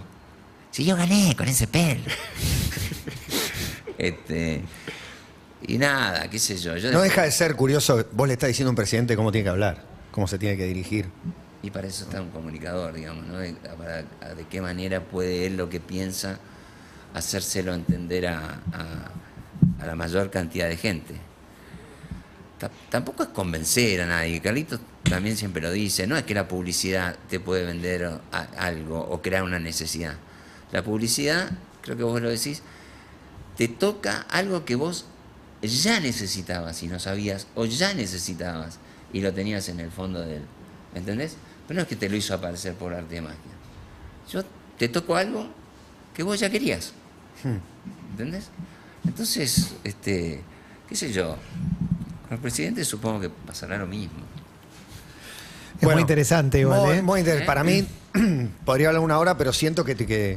[0.72, 2.10] Si yo gané con ese pelo.
[3.96, 4.64] este,
[5.66, 6.76] y nada, qué sé yo.
[6.76, 9.44] yo No deja de ser curioso, vos le estás diciendo a un presidente cómo tiene
[9.44, 11.06] que hablar, cómo se tiene que dirigir.
[11.62, 13.38] Y para eso está un comunicador, digamos, ¿no?
[13.38, 16.38] De, para- a- de qué manera puede él lo que piensa
[17.14, 21.14] hacérselo entender a, a- a la mayor cantidad de gente.
[22.58, 24.40] Ta- tampoco es convencer a nadie.
[24.40, 29.00] Carlitos también siempre lo dice, no es que la publicidad te puede vender a- algo
[29.00, 30.14] o crear una necesidad.
[30.72, 31.50] La publicidad,
[31.82, 32.62] creo que vos lo decís,
[33.56, 35.06] te toca algo que vos
[35.62, 38.78] ya necesitabas y no sabías, o ya necesitabas
[39.12, 40.42] y lo tenías en el fondo del.
[40.94, 41.36] ¿Entendés?
[41.66, 43.38] Pero no es que te lo hizo aparecer por arte de magia.
[44.30, 44.42] Yo
[44.78, 45.48] te toco algo
[46.14, 46.92] que vos ya querías.
[48.12, 48.48] ¿Entendés?
[49.04, 50.40] Entonces, este,
[50.88, 51.36] qué sé yo,
[52.28, 54.18] con el presidente supongo que pasará lo mismo.
[55.76, 57.02] Es Bueno, muy interesante igual, muy, ¿eh?
[57.02, 57.44] muy inter- ¿Eh?
[57.46, 57.86] Para mí,
[58.64, 60.36] podría hablar una hora, pero siento que te, que,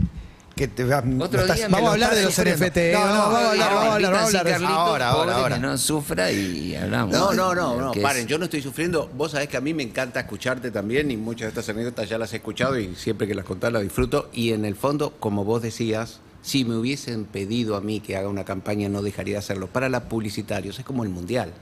[0.59, 2.51] que te va- lo Otro estás- día me me Vamos a lo hablar estás de
[2.51, 2.59] los.
[2.59, 4.63] NFT, No, no, vamos a hablar, vamos a hablar, vamos a hablar.
[4.65, 5.55] Ahora, ahora, ahora.
[5.55, 7.13] Que no sufra y, hablamos.
[7.15, 9.09] No, no, no, no, paren, yo no estoy sufriendo.
[9.15, 12.17] Vos sabés que a mí me encanta escucharte también y muchas de estas anécdotas ya
[12.17, 14.29] las he escuchado y siempre que las contás las disfruto.
[14.33, 18.27] Y en el fondo, como vos decías, si me hubiesen pedido a mí que haga
[18.27, 19.67] una campaña no dejaría de hacerlo.
[19.67, 21.53] Para las publicitarios es como el mundial.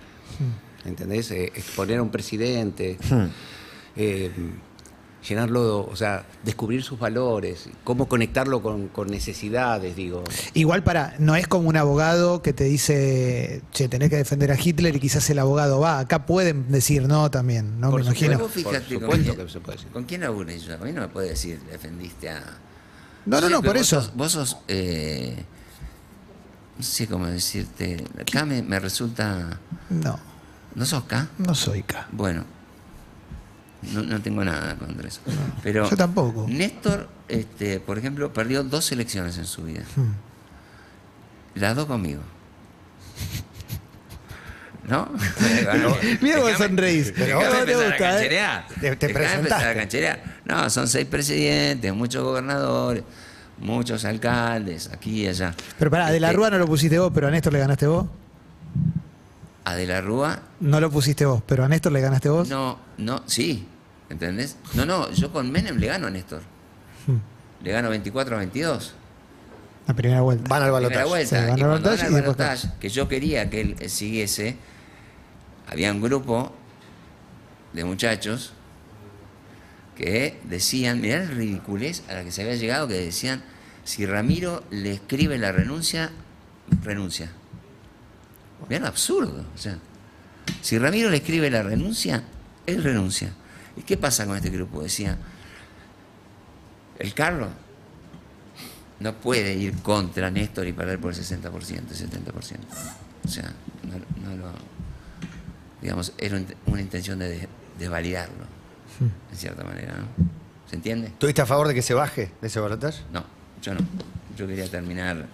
[0.85, 1.29] ¿Entendés?
[1.31, 2.97] Eh, exponer a un presidente,
[3.95, 4.31] eh,
[5.27, 10.23] llenarlo, o sea, descubrir sus valores, cómo conectarlo con, con necesidades, digo.
[10.53, 14.57] Igual para, no es como un abogado que te dice, che, tenés que defender a
[14.61, 15.99] Hitler y quizás el abogado va.
[15.99, 17.89] Acá pueden decir no también, ¿no?
[17.91, 18.39] Por me imagino.
[18.39, 19.91] Vos fíjate Por con supuesto quién- que se puede decir.
[19.91, 20.73] ¿Con quién yo?
[20.75, 22.41] A mí no me puede decir, defendiste a,
[23.25, 24.01] No, no, no, por vos eso.
[24.01, 24.57] sos- vos sos.
[24.67, 25.35] eh,
[26.77, 28.03] no sé cómo decirte.
[28.31, 29.59] K me, me resulta.
[29.89, 30.19] No,
[30.75, 31.27] ¿No sos K?
[31.39, 32.07] no soy K.
[32.11, 32.45] Bueno.
[33.93, 35.21] No, no tengo nada contra eso.
[35.63, 36.45] Pero yo tampoco.
[36.47, 39.83] Néstor, este, por ejemplo, perdió dos elecciones en su vida.
[39.95, 40.13] Hmm.
[41.55, 42.21] Las dos conmigo.
[44.87, 45.09] ¿No?
[46.21, 47.11] Mira vos sonreís.
[47.15, 48.63] Pero vos te empezar a gusta, ¿eh?
[48.79, 49.13] Te- te
[50.07, 50.19] a.
[50.45, 53.03] No, son seis presidentes, muchos gobernadores,
[53.59, 55.53] muchos alcaldes, aquí y allá.
[55.77, 57.85] Pero pará, de la Este, Rúa no lo pusiste vos, pero a Néstor le ganaste
[57.85, 58.07] vos.
[59.69, 62.47] A De la Rúa, No lo pusiste vos, pero a Néstor le ganaste vos.
[62.47, 63.67] no, no, sí,
[64.09, 64.55] ¿entendés?
[64.75, 66.41] No, no, yo con Menem le gano a Néstor.
[67.05, 67.17] Hmm.
[67.63, 68.93] Le gano 24 a 22.
[69.87, 70.45] La primera vuelta.
[70.47, 71.09] Van al Primera balotaje.
[71.09, 71.29] vuelta.
[71.29, 73.59] Sí, van y al cuando balotaje van al y después balotaje, que yo quería que
[73.61, 74.55] él eh, siguiese,
[75.67, 76.53] había un grupo
[77.73, 78.53] de muchachos
[79.97, 83.43] que decían, mirá la ridiculez a la que se había llegado, que decían,
[83.83, 86.11] si Ramiro le escribe la renuncia,
[86.83, 87.31] renuncia.
[88.69, 89.45] Lo absurdo.
[89.53, 89.77] O sea,
[90.61, 92.23] si Ramiro le escribe la renuncia,
[92.65, 93.31] él renuncia.
[93.75, 94.81] ¿Y qué pasa con este grupo?
[94.81, 95.17] Decía,
[96.99, 97.49] el Carlos
[98.99, 102.57] no puede ir contra Néstor y perder por el 60%, 70%.
[103.25, 103.51] O sea,
[103.83, 104.51] no, no lo.
[105.81, 108.45] Digamos, era un- una intención de, de validarlo,
[109.31, 110.07] en cierta manera, ¿no?
[110.67, 111.13] ¿Se entiende?
[111.19, 113.03] ¿Tuviste a favor de que se baje de ese balotaje?
[113.13, 113.23] No,
[113.61, 113.81] yo no.
[114.35, 115.27] Yo quería terminar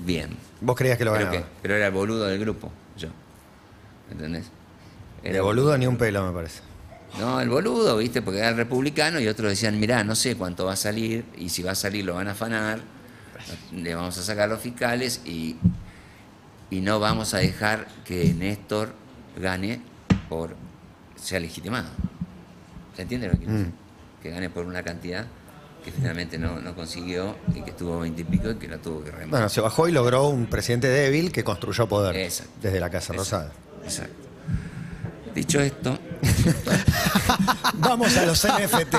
[0.00, 0.30] bien.
[0.60, 1.30] Vos creías que lo ganaba.
[1.32, 3.08] que- pero era el boludo del grupo, yo.
[4.10, 4.46] ¿Entendés?
[5.22, 6.60] De boludo ni un pelo, me parece.
[7.18, 8.22] No, el boludo, ¿viste?
[8.22, 11.48] Porque era el republicano y otros decían, mirá, no sé cuánto va a salir y
[11.48, 12.80] si va a salir lo van a afanar,
[13.72, 15.56] le vamos a sacar los fiscales y,
[16.70, 18.92] y no vamos a dejar que Néstor
[19.40, 19.80] gane
[20.28, 20.54] por
[21.16, 21.88] sea legitimado.
[22.94, 23.72] ¿Se entiende lo que quiero decir?
[24.22, 25.26] Que gane por una cantidad
[25.84, 29.28] que finalmente no, no consiguió y que estuvo veintipico y, que la tuvo que remar.
[29.28, 32.52] Bueno, se bajó y logró un presidente débil que construyó poder Exacto.
[32.62, 33.22] desde la Casa Exacto.
[33.22, 33.52] Rosada.
[33.84, 34.28] Exacto.
[35.34, 35.98] Dicho esto,
[37.74, 38.96] Vamos a los NFT.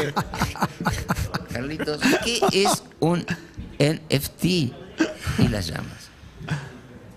[1.51, 3.25] Carlitos, ¿qué es un
[3.79, 6.09] NFT y las llamas?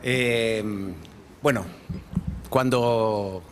[0.03, 0.65] Eh,
[1.41, 1.65] bueno,
[2.49, 3.43] cuando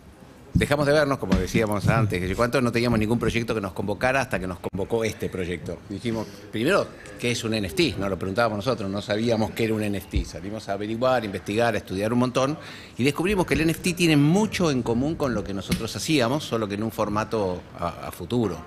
[0.61, 4.39] dejamos de vernos, como decíamos antes, cuánto no teníamos ningún proyecto que nos convocara hasta
[4.39, 5.79] que nos convocó este proyecto.
[5.89, 6.87] Dijimos, primero,
[7.19, 7.97] ¿qué es un NFT?
[7.99, 10.27] Nos lo preguntábamos nosotros, no sabíamos qué era un NFT.
[10.27, 12.59] Salimos a averiguar, investigar, estudiar un montón
[12.99, 16.69] y descubrimos que el NFT tiene mucho en común con lo que nosotros hacíamos, solo
[16.69, 18.59] que en un formato a futuro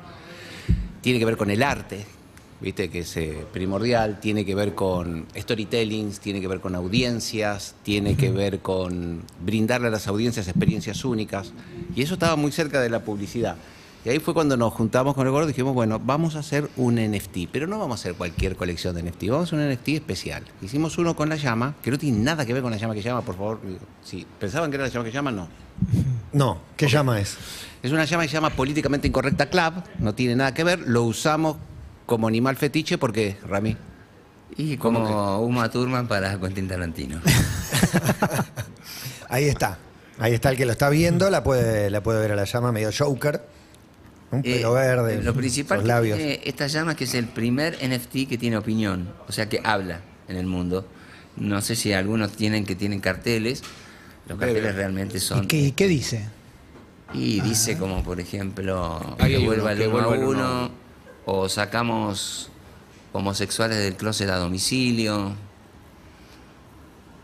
[0.99, 2.03] tiene que ver con el arte,
[2.63, 7.76] viste que es eh, primordial, tiene que ver con storytellings, tiene que ver con audiencias,
[7.84, 11.52] tiene que ver con brindarle a las audiencias experiencias únicas.
[11.93, 13.58] Y eso estaba muy cerca de la publicidad.
[14.06, 16.69] Y ahí fue cuando nos juntamos con el gordo y dijimos, bueno, vamos a hacer
[16.78, 19.73] un NFT, pero no vamos a hacer cualquier colección de NFT, vamos a hacer un
[19.73, 20.43] NFT especial.
[20.62, 23.02] Hicimos uno con la llama, que no tiene nada que ver con la llama que
[23.02, 23.60] llama, por favor.
[24.02, 25.47] Si pensaban que era la llama que llama, no.
[26.32, 27.38] No, ¿qué llama es?
[27.82, 31.04] Es una llama que se llama Políticamente Incorrecta Club, no tiene nada que ver, lo
[31.04, 31.58] usamos
[32.05, 33.75] como animal fetiche porque, Rami,
[34.57, 37.21] Y ¿Cómo como Uma Thurman para Quentin Tarantino.
[39.29, 39.79] Ahí está.
[40.19, 42.71] Ahí está el que lo está viendo, la puede, la puede ver a la llama
[42.71, 43.41] medio Joker.
[44.31, 45.21] Un Eh, pelo verde.
[45.23, 46.17] Lo principal los que labios.
[46.17, 49.59] tiene esta llama es que es el primer NFT que tiene opinión, o sea que
[49.63, 50.87] habla en el mundo.
[51.35, 53.63] No sé si algunos tienen que tienen carteles.
[54.27, 55.45] Los carteles realmente son.
[55.45, 56.25] ¿Y qué, qué dice?
[57.13, 60.29] Y dice como por ejemplo que uno, vuelva el a vuelva el uno.
[60.29, 60.71] uno,
[61.25, 62.49] o sacamos
[63.13, 65.33] homosexuales del closet a domicilio,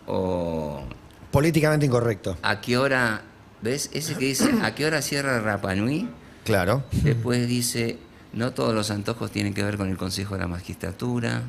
[0.07, 0.83] o
[1.31, 2.37] Políticamente incorrecto.
[2.41, 3.21] a qué hora,
[3.61, 3.89] ¿ves?
[3.93, 6.09] Ese que dice a qué hora cierra Rapa Nui,
[6.43, 6.83] Claro.
[7.03, 7.97] después dice
[8.33, 11.41] no todos los antojos tienen que ver con el Consejo de la Magistratura,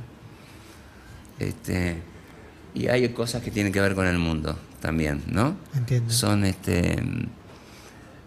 [1.38, 2.02] este,
[2.74, 5.56] y hay cosas que tienen que ver con el mundo también, ¿no?
[5.74, 6.12] Entiendo.
[6.12, 7.02] Son este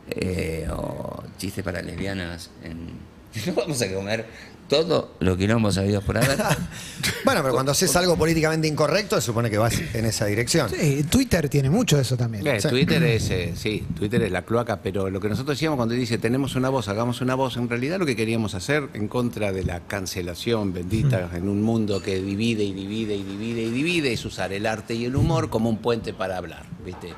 [0.09, 2.49] eh, o chistes para lesbianas.
[2.63, 3.12] En...
[3.48, 4.26] No vamos a comer
[4.69, 6.38] todo lo que no hemos sabido por haber.
[7.26, 10.69] Bueno, pero cuando haces algo políticamente incorrecto, se supone que vas en esa dirección.
[10.69, 12.46] Sí, Twitter tiene mucho de eso también.
[12.48, 12.69] Eh, Sí.
[12.69, 16.17] Twitter es, eh, sí, Twitter es la cloaca, pero lo que nosotros decíamos cuando dice
[16.17, 19.63] tenemos una voz, hagamos una voz, en realidad lo que queríamos hacer en contra de
[19.63, 24.24] la cancelación bendita en un mundo que divide y divide y divide y divide es
[24.26, 27.13] usar el arte y el humor como un puente para hablar, ¿viste?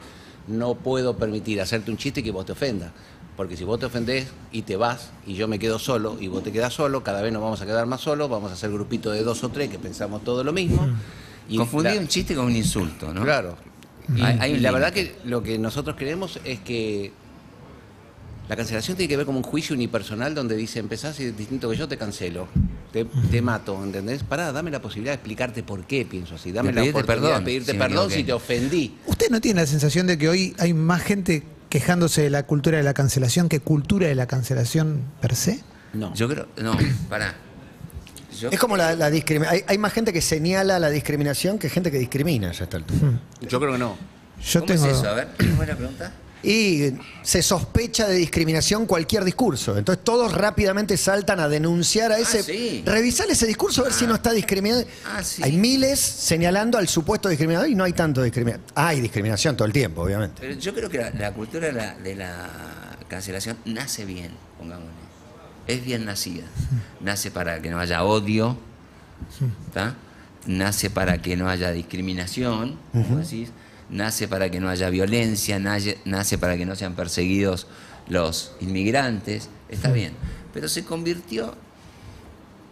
[0.48, 2.94] No puedo permitir hacerte un chiste que vos te ofenda,
[3.38, 6.44] porque si vos te ofendés y te vas y yo me quedo solo y vos
[6.44, 9.12] te quedás solo, cada vez nos vamos a quedar más solos, vamos a hacer grupito
[9.12, 10.88] de dos o tres que pensamos todo lo mismo.
[11.50, 13.24] Y Confundir la- un chiste con un insulto, ¿no?
[13.24, 13.58] Claro.
[14.16, 17.12] Y, Hay- hay y un la verdad que lo que nosotros queremos es que
[18.48, 21.70] la cancelación tiene que ver como un juicio unipersonal donde dice, empezás y es distinto
[21.70, 22.48] que yo te cancelo.
[22.94, 24.24] te, te mato, ¿entendés?
[24.24, 26.54] Pará, dame la posibilidad de explicarte por qué pienso así.
[26.54, 28.96] Dame De la pedirte oportunidad perdón, de pedirte si perdón si te ofendí.
[29.08, 31.44] ¿Usted no tiene la sensación de que hoy hay más gente
[31.80, 35.62] quejándose de la cultura de la cancelación que cultura de la cancelación per se?
[35.94, 36.14] No.
[36.14, 36.76] Yo creo, no,
[37.10, 37.36] pará.
[38.40, 39.62] Yo, Es como la, la discriminación.
[39.62, 42.78] Hay, hay más gente que señala la discriminación que gente que discrimina ya a esta
[42.78, 43.00] altura.
[43.42, 43.98] Yo creo que no.
[44.44, 44.86] Yo ¿Cómo tengo.
[44.88, 45.08] es eso?
[45.10, 46.12] A ver, ¿cómo es la pregunta?
[46.46, 46.94] Y
[47.24, 49.78] se sospecha de discriminación cualquier discurso.
[49.78, 52.44] Entonces todos rápidamente saltan a denunciar a ese.
[52.44, 52.84] sí.
[52.86, 54.84] Revisar ese discurso a ver si no está discriminado.
[55.06, 55.42] Ah, sí.
[55.44, 58.66] Hay miles señalando al supuesto discriminador y no hay tanto discriminación.
[58.76, 60.38] Hay discriminación todo el tiempo, obviamente.
[60.40, 62.48] Pero yo creo que la, la cultura de la, de la
[63.08, 64.92] cancelación nace bien, pongámosle.
[65.68, 66.44] Es bien nacida.
[67.02, 68.56] Nace para que no haya odio,
[69.74, 69.96] ¿tá?
[70.46, 73.50] nace para que no haya discriminación, como decís,
[73.90, 77.68] nace para que no haya violencia, nace, para que no sean perseguidos
[78.08, 80.14] los inmigrantes, está bien.
[80.54, 81.56] Pero se convirtió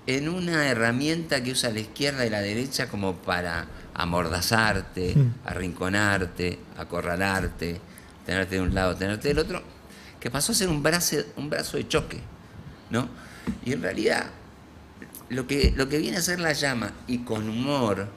[0.05, 7.79] en una herramienta que usa la izquierda y la derecha como para amordazarte, arrinconarte, acorralarte,
[8.25, 9.61] tenerte de un lado, tenerte del otro,
[10.19, 12.19] que pasó a ser un brazo, un brazo de choque,
[12.89, 13.07] ¿no?
[13.65, 14.25] Y en realidad
[15.29, 18.07] lo que, lo que viene a ser la llama y con humor,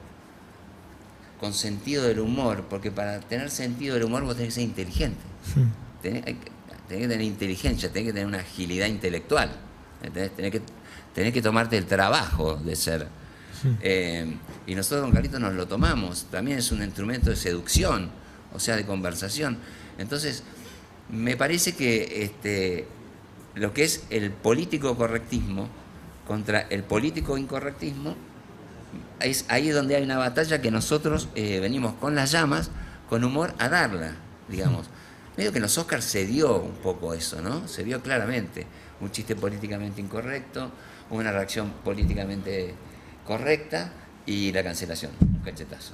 [1.39, 5.19] con sentido del humor, porque para tener sentido del humor vos tenés que ser inteligente.
[6.01, 6.51] Tenés, hay que-
[6.87, 9.51] tenés que tener inteligencia, tenés que tener una agilidad intelectual.
[10.01, 10.35] ¿entendés?
[10.35, 10.61] Tenés que,
[11.13, 13.07] tenés que tomarte el trabajo de ser.
[13.81, 14.35] Eh,
[14.67, 16.25] y nosotros con Carlitos nos lo tomamos.
[16.31, 18.09] También es un instrumento de seducción,
[18.53, 19.57] o sea, de conversación.
[19.97, 20.43] Entonces,
[21.09, 22.87] me parece que este,
[23.55, 25.67] lo que es el político correctismo
[26.27, 28.15] contra el político incorrectismo,
[29.19, 32.69] es ahí es donde hay una batalla que nosotros eh, venimos con las llamas,
[33.09, 34.15] con humor a darla,
[34.49, 34.87] digamos.
[35.37, 37.67] Medio que en los Oscars se dio un poco eso, ¿no?
[37.67, 38.65] Se vio claramente.
[38.99, 40.71] Un chiste políticamente incorrecto,
[41.11, 42.73] una reacción políticamente
[43.25, 43.91] correcta
[44.25, 45.93] y la cancelación, un cachetazo.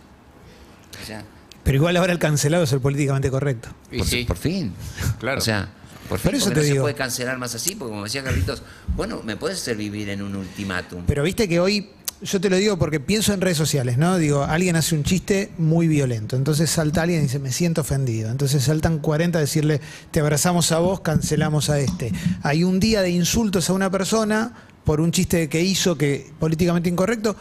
[1.01, 1.23] O sea,
[1.63, 3.69] Pero igual ahora el cancelado es el políticamente correcto.
[3.91, 4.23] Y por, sí.
[4.25, 4.73] por fin.
[5.19, 5.39] Claro.
[5.39, 5.67] O sea,
[6.07, 6.81] por fin, Por eso te no se digo.
[6.83, 8.63] puede cancelar más así, porque como decía Carlitos,
[8.95, 11.03] bueno, me puedes hacer vivir en un ultimátum.
[11.05, 11.89] Pero viste que hoy,
[12.23, 14.17] yo te lo digo porque pienso en redes sociales, ¿no?
[14.17, 16.35] Digo, alguien hace un chiste muy violento.
[16.35, 18.31] Entonces salta alguien y dice, me siento ofendido.
[18.31, 22.11] Entonces saltan 40 a decirle, te abrazamos a vos, cancelamos a este.
[22.41, 24.53] Hay un día de insultos a una persona
[24.83, 27.35] por un chiste que hizo que políticamente incorrecto.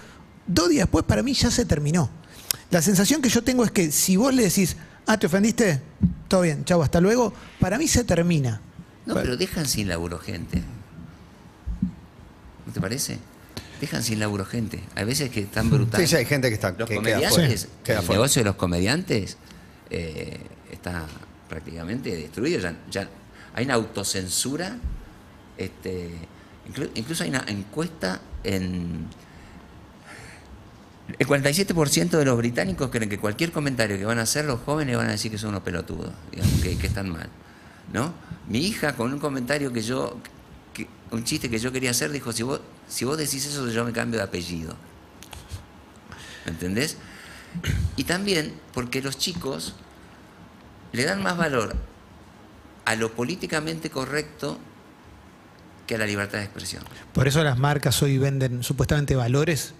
[0.46, 2.10] Dos días después, para mí ya se terminó.
[2.70, 4.76] La sensación que yo tengo es que si vos le decís,
[5.06, 5.80] ah, ¿te ofendiste?
[6.28, 7.32] Todo bien, chau, hasta luego.
[7.60, 8.60] Para mí se termina.
[9.06, 10.62] No, pero dejan sin laburo gente.
[12.66, 13.18] ¿No te parece?
[13.82, 14.78] Dejan sin laburo gente.
[14.94, 16.08] Hay veces que están brutales.
[16.08, 17.68] Sí, sí, hay gente que está Los que queda comediantes.
[17.82, 18.18] Queda el fuera.
[18.20, 19.36] negocio de los comediantes
[19.90, 20.38] eh,
[20.70, 21.04] está
[21.48, 22.60] prácticamente destruido.
[22.60, 23.08] Ya, ya
[23.54, 24.76] hay una autocensura.
[25.58, 26.10] Este,
[26.72, 29.08] inclu- incluso hay una encuesta en.
[31.18, 34.96] El 47% de los británicos creen que cualquier comentario que van a hacer los jóvenes
[34.96, 37.28] van a decir que son unos pelotudos, digamos, que, que están mal.
[37.92, 38.14] ¿no?
[38.48, 40.18] Mi hija con un comentario que yo,
[40.72, 42.60] que- un chiste que yo quería hacer, dijo, si vos,
[42.92, 44.76] si vos decís eso, yo me cambio de apellido.
[46.44, 46.98] ¿Me ¿Entendés?
[47.96, 49.74] Y también porque los chicos
[50.92, 51.74] le dan más valor
[52.84, 54.58] a lo políticamente correcto
[55.86, 56.84] que a la libertad de expresión.
[57.14, 59.72] Por eso las marcas hoy venden supuestamente valores.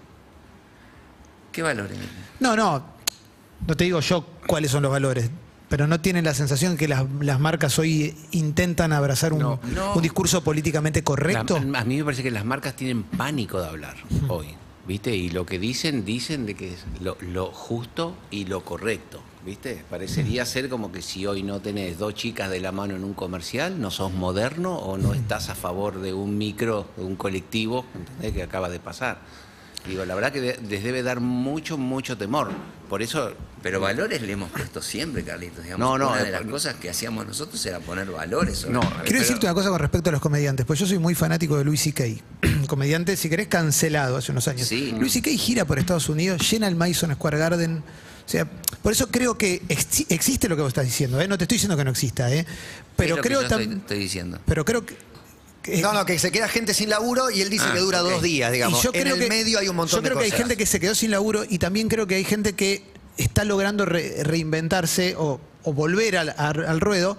[1.52, 1.98] ¿Qué valores?
[2.40, 2.82] No, no,
[3.66, 5.30] no te digo yo cuáles son los valores,
[5.72, 9.94] pero no tienen la sensación que las, las marcas hoy intentan abrazar un, No, no.
[9.94, 11.58] un discurso políticamente correcto.
[11.66, 13.96] La- a mí me parece que las marcas tienen pánico de hablar
[14.28, 14.48] hoy,
[14.86, 15.16] ¿viste?
[15.16, 19.82] Y lo que dicen, dicen de que es lo, lo justo y lo correcto, ¿viste?
[19.88, 23.14] Parecería ser como que si hoy no tenés dos chicas de la mano en un
[23.14, 27.86] comercial, no sos moderno o no estás a favor de un micro, de un colectivo,
[27.94, 28.32] ¿entendés?
[28.34, 29.20] Que acaba de pasar.
[29.86, 32.50] Digo, la verdad que les debe dar mucho, mucho temor.
[32.88, 35.64] Por eso Pero valores le hemos puesto siempre, Carlitos.
[35.64, 35.80] Digamos.
[35.80, 36.50] No, no, Una eh, de las no.
[36.52, 38.58] cosas que hacíamos nosotros era poner valores.
[38.58, 40.98] sobre No, las Quiero decirte una cosa con respecto a los comediantes, pues yo soy
[40.98, 42.04] muy fanático de Luis C.K.
[42.68, 44.68] Comediante, si querés, cancelado hace unos años.
[44.68, 44.94] Sí.
[44.98, 45.30] Luis C.K.
[45.32, 47.78] gira por Estados Unidos, llena el Madison Square Garden.
[48.24, 48.46] O sea,
[48.82, 51.26] por eso creo que ex- existe lo que vos estás diciendo, ¿eh?
[51.26, 52.44] No te estoy diciendo que no exista, ¿eh?
[52.44, 52.52] ¿Qué
[52.96, 54.38] Pero es lo que creo yo estoy, tam- estoy diciendo.
[54.46, 54.96] Pero creo que.
[55.62, 58.00] Que- No, no, que se queda gente sin laburo y él dice Ah, que dura
[58.00, 58.80] dos días, digamos.
[58.80, 60.32] Y yo en creo el que, medio hay un montón yo creo de que cosas.
[60.34, 62.84] hay gente que se quedó sin laburo y también creo que hay gente que
[63.16, 67.16] está logrando re- reinventarse o, o volver al, al- al ruedo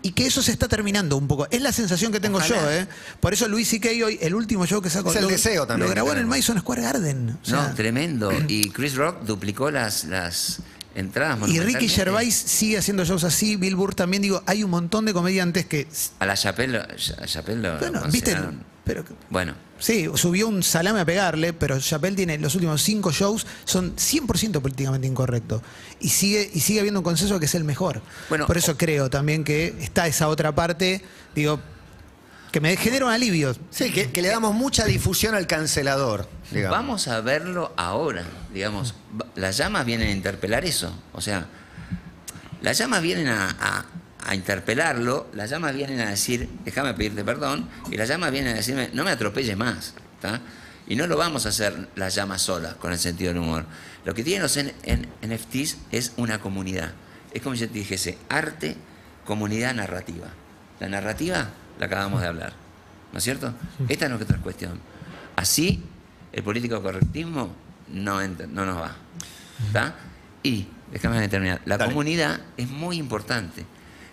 [0.00, 1.48] y que eso se está terminando un poco.
[1.50, 2.62] Es la sensación que tengo Ojalá.
[2.62, 2.88] yo, ¿eh?
[3.18, 3.88] Por eso Luis C.K.
[4.04, 6.26] hoy, el último show que sacó, Es el lo, deseo también lo grabó en el.
[6.26, 7.36] Madison Square Garden.
[7.42, 8.30] o sea, no, tremendo.
[8.48, 10.60] Y Chris Rock duplicó las, las
[10.98, 11.48] entradas.
[11.48, 11.88] y Ricky.
[11.88, 15.86] Gervais sigue haciendo shows así, Bill Burr también, digo, hay un montón de comediantes que...
[16.18, 16.72] A la a Chappelle
[17.56, 18.36] lo Bueno, viste.
[18.84, 23.46] Pero Bueno, sí, subió un salame a pegarle, pero Chappelle tiene los últimos cinco shows,
[23.66, 25.60] son 100% políticamente incorrectos.
[26.00, 28.00] Y sigue, y sigue habiendo un consenso que es el mejor.
[28.30, 31.02] Bueno, Por eso creo también que está esa otra parte,
[31.34, 31.60] digo,
[32.52, 33.54] que me genera un alivio.
[33.70, 36.28] Sí, que, que le damos mucha difusión al cancelador.
[36.50, 36.76] digamos.
[36.78, 38.22] Vamos a verlo ahora,
[38.52, 38.94] digamos.
[39.34, 40.92] Las llamas vienen a interpelar eso.
[41.12, 41.46] O sea,
[42.62, 43.84] las llamas vienen a, a-
[44.26, 48.56] a interpelarlo, las llamas vienen a decir, déjame pedirte perdón, y las llamas vienen a
[48.56, 49.94] decirme, no me atropelles más.
[50.20, 50.40] ¿tá?
[50.86, 53.64] Y no lo vamos a hacer las llamas solas, con el sentido del humor.
[54.04, 56.92] Lo que tienen los N- N- NFTs es una comunidad.
[57.32, 58.76] Es como si yo te dijese, arte,
[59.24, 60.26] comunidad, narrativa.
[60.80, 62.52] La narrativa la acabamos de hablar,
[63.12, 63.52] ¿no es cierto?
[63.88, 64.80] Esta es nuestra cuestión.
[65.36, 65.82] Así,
[66.32, 67.52] el político correctismo
[67.92, 68.96] no, entra- no nos va.
[69.66, 69.94] ¿Está?
[70.42, 71.90] Y, déjame terminar, la Dale.
[71.92, 73.64] comunidad es muy importante,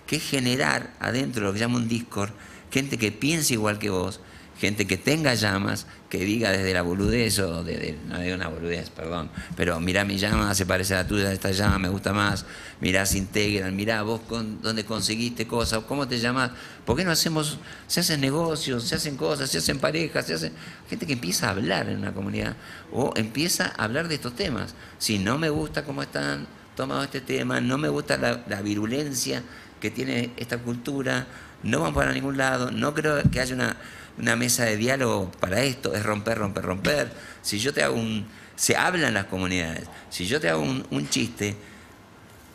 [0.08, 2.32] que es generar adentro de lo que llama un Discord,
[2.72, 4.20] gente que piense igual que vos,
[4.58, 8.90] gente que tenga llamas, que diga desde la boludez o desde, no digo una boludez,
[8.90, 12.46] perdón, pero mirá mi llama, se parece a la tuya, esta llama me gusta más,
[12.80, 16.52] mirá se integran, mirá vos con, dónde conseguiste cosas, cómo te llamas,
[16.86, 20.54] ¿por qué no hacemos, se hacen negocios, se hacen cosas, se hacen parejas, se hacen,
[20.90, 22.56] gente que empieza a hablar en una comunidad
[22.94, 26.48] o empieza a hablar de estos temas, si no me gusta cómo están
[26.78, 29.44] tomados este tema, no me gusta la, la virulencia
[29.82, 31.28] que tiene esta cultura,
[31.64, 33.76] no vamos para ningún lado, no creo que haya una,
[34.18, 37.12] una mesa de diálogo para esto, es romper, romper, romper.
[37.42, 38.26] Si yo te hago un...
[38.56, 41.58] Se habla en las comunidades, si yo te hago un, un chiste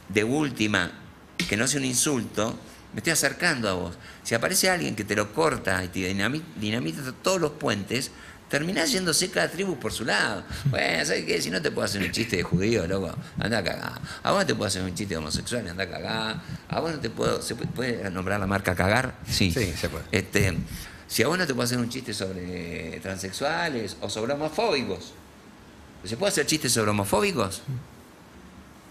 [0.08, 0.90] de última,
[1.46, 2.58] que no sea un insulto,
[2.94, 3.98] me estoy acercando a vos.
[4.22, 8.10] Si aparece alguien que te lo corta y te dinami- dinamita todos los puentes,
[8.48, 10.42] terminás yéndose cada tribu por su lado.
[10.70, 11.40] Bueno, ¿sabes qué?
[11.42, 14.00] Si no te puedo hacer un chiste de judío, loco, anda a cagar.
[14.22, 16.42] A vos no te puedo hacer un chiste de homosexual, anda a cagar.
[16.68, 17.42] A vos no te puedo.
[17.42, 19.14] ¿Se puede nombrar la marca cagar?
[19.28, 19.52] Sí.
[19.52, 20.04] Sí, se puede.
[20.10, 20.56] Este,
[21.10, 25.12] si a vos no te puedo hacer un chiste sobre transexuales o sobre homofóbicos,
[26.04, 27.62] ¿se puede hacer chistes sobre homofóbicos?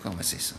[0.04, 0.56] ¿Cómo es eso?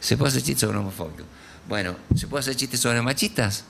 [0.00, 1.26] ¿Se puede hacer chistes sobre homofóbicos?
[1.68, 3.64] Bueno, ¿se puede hacer chistes sobre machistas?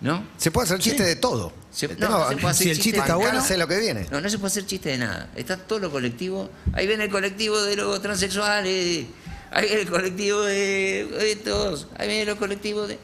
[0.00, 0.24] ¿No?
[0.36, 1.52] Se puede hacer chiste de todo.
[1.70, 3.78] Se- El no, tema- se puede hacer si el chiste está bueno- bancarse lo que
[3.78, 4.06] viene.
[4.10, 5.28] No, no se puede hacer chiste de nada.
[5.36, 6.50] Está todo lo colectivo.
[6.72, 9.06] Ahí viene el colectivo de los transexuales.
[9.52, 11.88] Ahí viene el colectivo de estos.
[11.98, 12.98] Ahí viene los colectivos de.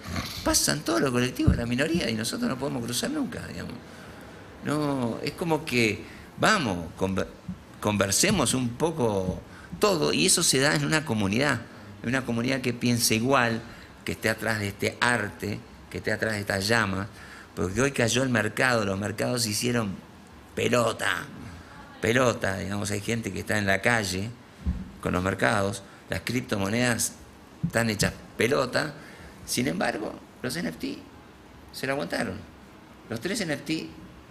[0.44, 3.74] Pasan todos los colectivos de la minoría y nosotros no podemos cruzar nunca, digamos.
[4.64, 6.02] No, es como que,
[6.38, 7.26] vamos, conver-
[7.80, 9.40] conversemos un poco
[9.78, 11.60] todo y eso se da en una comunidad,
[12.02, 13.60] en una comunidad que piense igual,
[14.04, 17.06] que esté atrás de este arte, que esté atrás de estas llamas,
[17.54, 19.94] porque hoy cayó el mercado, los mercados se hicieron
[20.54, 21.24] pelota,
[22.00, 24.30] pelota, digamos, hay gente que está en la calle
[25.00, 27.12] con los mercados, las criptomonedas
[27.64, 28.94] están hechas pelota,
[29.44, 30.84] sin embargo, los NFT
[31.72, 32.36] se lo aguantaron.
[33.10, 33.70] Los tres NFT,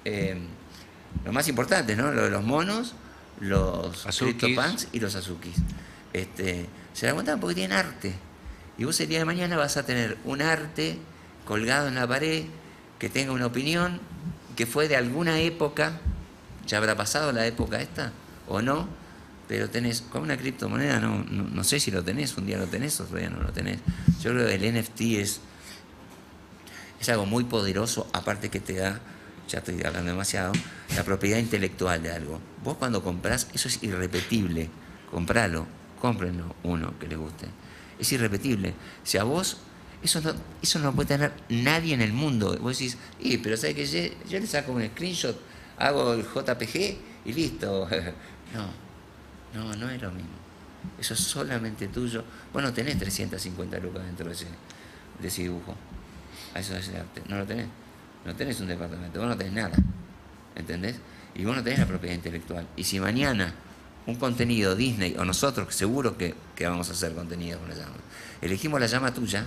[0.06, 0.38] eh,
[1.26, 2.12] los más importantes, ¿no?
[2.12, 2.94] Lo de los monos,
[3.40, 4.06] los.
[4.06, 5.56] CryptoPunks y los Azukis.
[6.14, 8.14] Este, se la aguantaron porque tienen arte.
[8.78, 10.98] Y vos el día de mañana vas a tener un arte
[11.46, 12.46] colgado en la pared
[13.00, 14.00] que tenga una opinión
[14.56, 16.00] que fue de alguna época,
[16.66, 18.12] ya habrá pasado la época esta
[18.48, 18.88] o no,
[19.48, 22.68] pero tenés, con una criptomoneda, no, no, no sé si lo tenés, un día lo
[22.68, 23.80] tenés, otro día no lo tenés.
[24.22, 25.40] Yo creo que el NFT es,
[27.00, 29.00] es algo muy poderoso, aparte que te da,
[29.48, 30.52] ya estoy hablando demasiado,
[30.96, 32.42] la propiedad intelectual de algo.
[32.64, 34.70] Vos cuando comprás, eso es irrepetible.
[35.10, 35.66] Compralo,
[36.02, 37.48] cómprenlo uno que le guste.
[37.98, 38.74] Es irrepetible.
[39.04, 39.58] Si a vos,
[40.04, 42.58] eso no, eso no lo puede tener nadie en el mundo.
[42.60, 43.86] Vos decís, y, pero ¿sabes qué?
[43.86, 45.40] Yo, yo le saco un screenshot,
[45.78, 47.88] hago el JPG y listo.
[48.54, 48.87] no,
[49.54, 50.32] no, no es lo mismo.
[51.00, 52.24] Eso es solamente tuyo.
[52.54, 54.48] Vos no tenés 350 lucas dentro de ese,
[55.20, 55.76] de ese dibujo.
[56.54, 57.22] A eso es arte.
[57.28, 57.68] No lo tenés.
[58.26, 59.76] No tenés un departamento, vos no tenés nada.
[60.56, 60.98] ¿Entendés?
[61.36, 62.68] Y vos no tenés la propiedad intelectual.
[62.76, 63.54] Y si mañana
[64.06, 67.96] un contenido Disney, o nosotros, seguro que, que vamos a hacer contenido con la llama,
[68.42, 69.46] elegimos la llama tuya,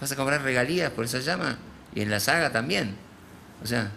[0.00, 1.58] vas a cobrar regalías por esa llama
[1.94, 2.96] y en la saga también.
[3.62, 3.90] O sea,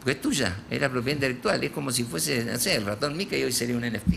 [0.00, 1.62] porque es tuya, es la propiedad intelectual.
[1.62, 4.14] Es como si fuese, no sé, el ratón Mickey y hoy sería un NFT.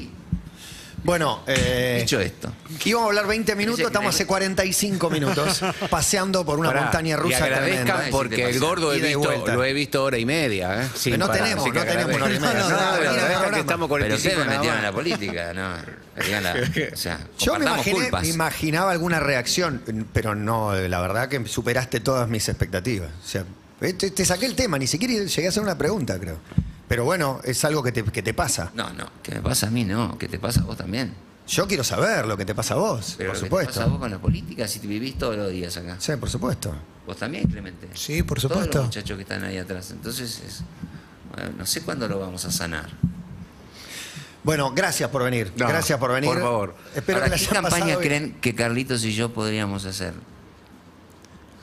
[1.06, 2.54] Bueno, eh, Dicho esto.
[2.86, 6.82] íbamos a hablar 20 minutos, que estamos hace tenés- 45 minutos paseando por una Pará,
[6.84, 8.08] montaña y rusa agradezcan tremenda.
[8.18, 10.82] porque el gordo he visto, lo he visto hora y media.
[10.84, 10.88] ¿eh?
[10.96, 12.54] Sin no parar, tenemos, que no tenemos una hora y media.
[12.54, 13.58] No, No, no, no, la no, verdad no, que no.
[13.58, 16.24] estamos Pero 45 ustedes me metieron en la política, no.
[16.24, 16.56] Digan la-
[16.94, 22.00] o sea, Yo me, imaginé- me imaginaba alguna reacción, pero no, la verdad que superaste
[22.00, 23.10] todas mis expectativas.
[23.22, 23.44] O sea,
[23.84, 26.38] eh, te, te saqué el tema, ni siquiera llegué a hacer una pregunta, creo.
[26.88, 28.72] Pero bueno, es algo que te, que te pasa.
[28.76, 29.84] No, no, ¿qué me pasa a mí?
[29.84, 31.14] No, ¿qué te pasa a vos también?
[31.48, 33.66] Yo quiero saber lo que te pasa a vos, Pero por lo que te pasa
[33.68, 33.90] a supuesto.
[33.92, 35.98] vos con la política si te vivís todos los días acá.
[36.00, 36.74] Sí, por supuesto.
[37.06, 37.90] Vos también, Clemente.
[37.96, 38.78] Sí, por Todos supuesto.
[38.78, 39.92] los muchachos que están ahí atrás.
[39.92, 40.62] Entonces, es,
[41.36, 42.90] bueno, no sé cuándo lo vamos a sanar.
[44.44, 45.52] Bueno, gracias por venir.
[45.58, 46.30] No, gracias por venir.
[46.30, 46.76] por favor.
[46.96, 50.14] Espero Ahora, que la ¿qué campaña creen que Carlitos y yo podríamos hacer?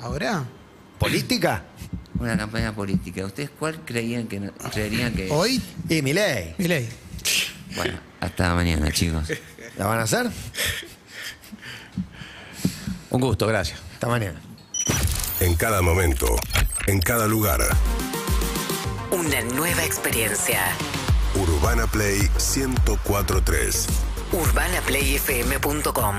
[0.01, 0.45] ¿Ahora?
[0.99, 1.65] ¿Política?
[2.21, 3.25] Una campaña política.
[3.25, 6.55] ¿Ustedes cuál creían que no- creerían que Hoy, Y mi ley.
[6.59, 6.89] Milei.
[7.77, 9.25] Bueno, hasta mañana, chicos.
[9.79, 10.31] ¿La van a hacer?
[13.11, 13.79] Un gusto, gracias.
[13.95, 14.41] Hasta mañana.
[15.41, 16.27] En cada momento,
[16.87, 17.61] en cada lugar.
[19.11, 20.61] Una nueva experiencia.
[21.35, 22.19] Urbana Play
[22.55, 23.87] 1043.
[24.33, 26.15] UrbanaPlayFM.com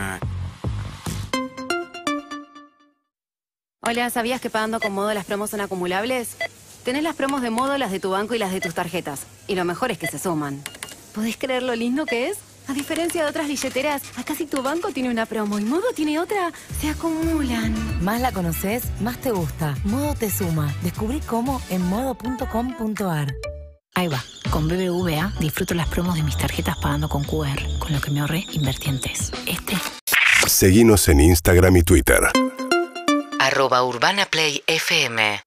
[3.83, 6.37] Hola, ¿sabías que pagando con Modo las promos son acumulables?
[6.83, 9.25] Tenés las promos de Modo, las de tu banco y las de tus tarjetas.
[9.47, 10.61] Y lo mejor es que se suman.
[11.15, 12.37] ¿Podés creer lo lindo que es?
[12.67, 16.19] A diferencia de otras billeteras, acá si tu banco tiene una promo y Modo tiene
[16.19, 17.73] otra, se acumulan.
[18.03, 19.75] Más la conoces, más te gusta.
[19.83, 20.71] Modo te suma.
[20.83, 23.33] Descubrí cómo en modo.com.ar.
[23.95, 24.23] Ahí va.
[24.51, 28.19] Con BBVA disfruto las promos de mis tarjetas pagando con QR, con lo que me
[28.19, 29.31] ahorré invirtientes.
[29.47, 29.73] Este
[30.45, 32.21] Seguinos en Instagram y Twitter.
[33.41, 35.41] Arroba Urbana Play FM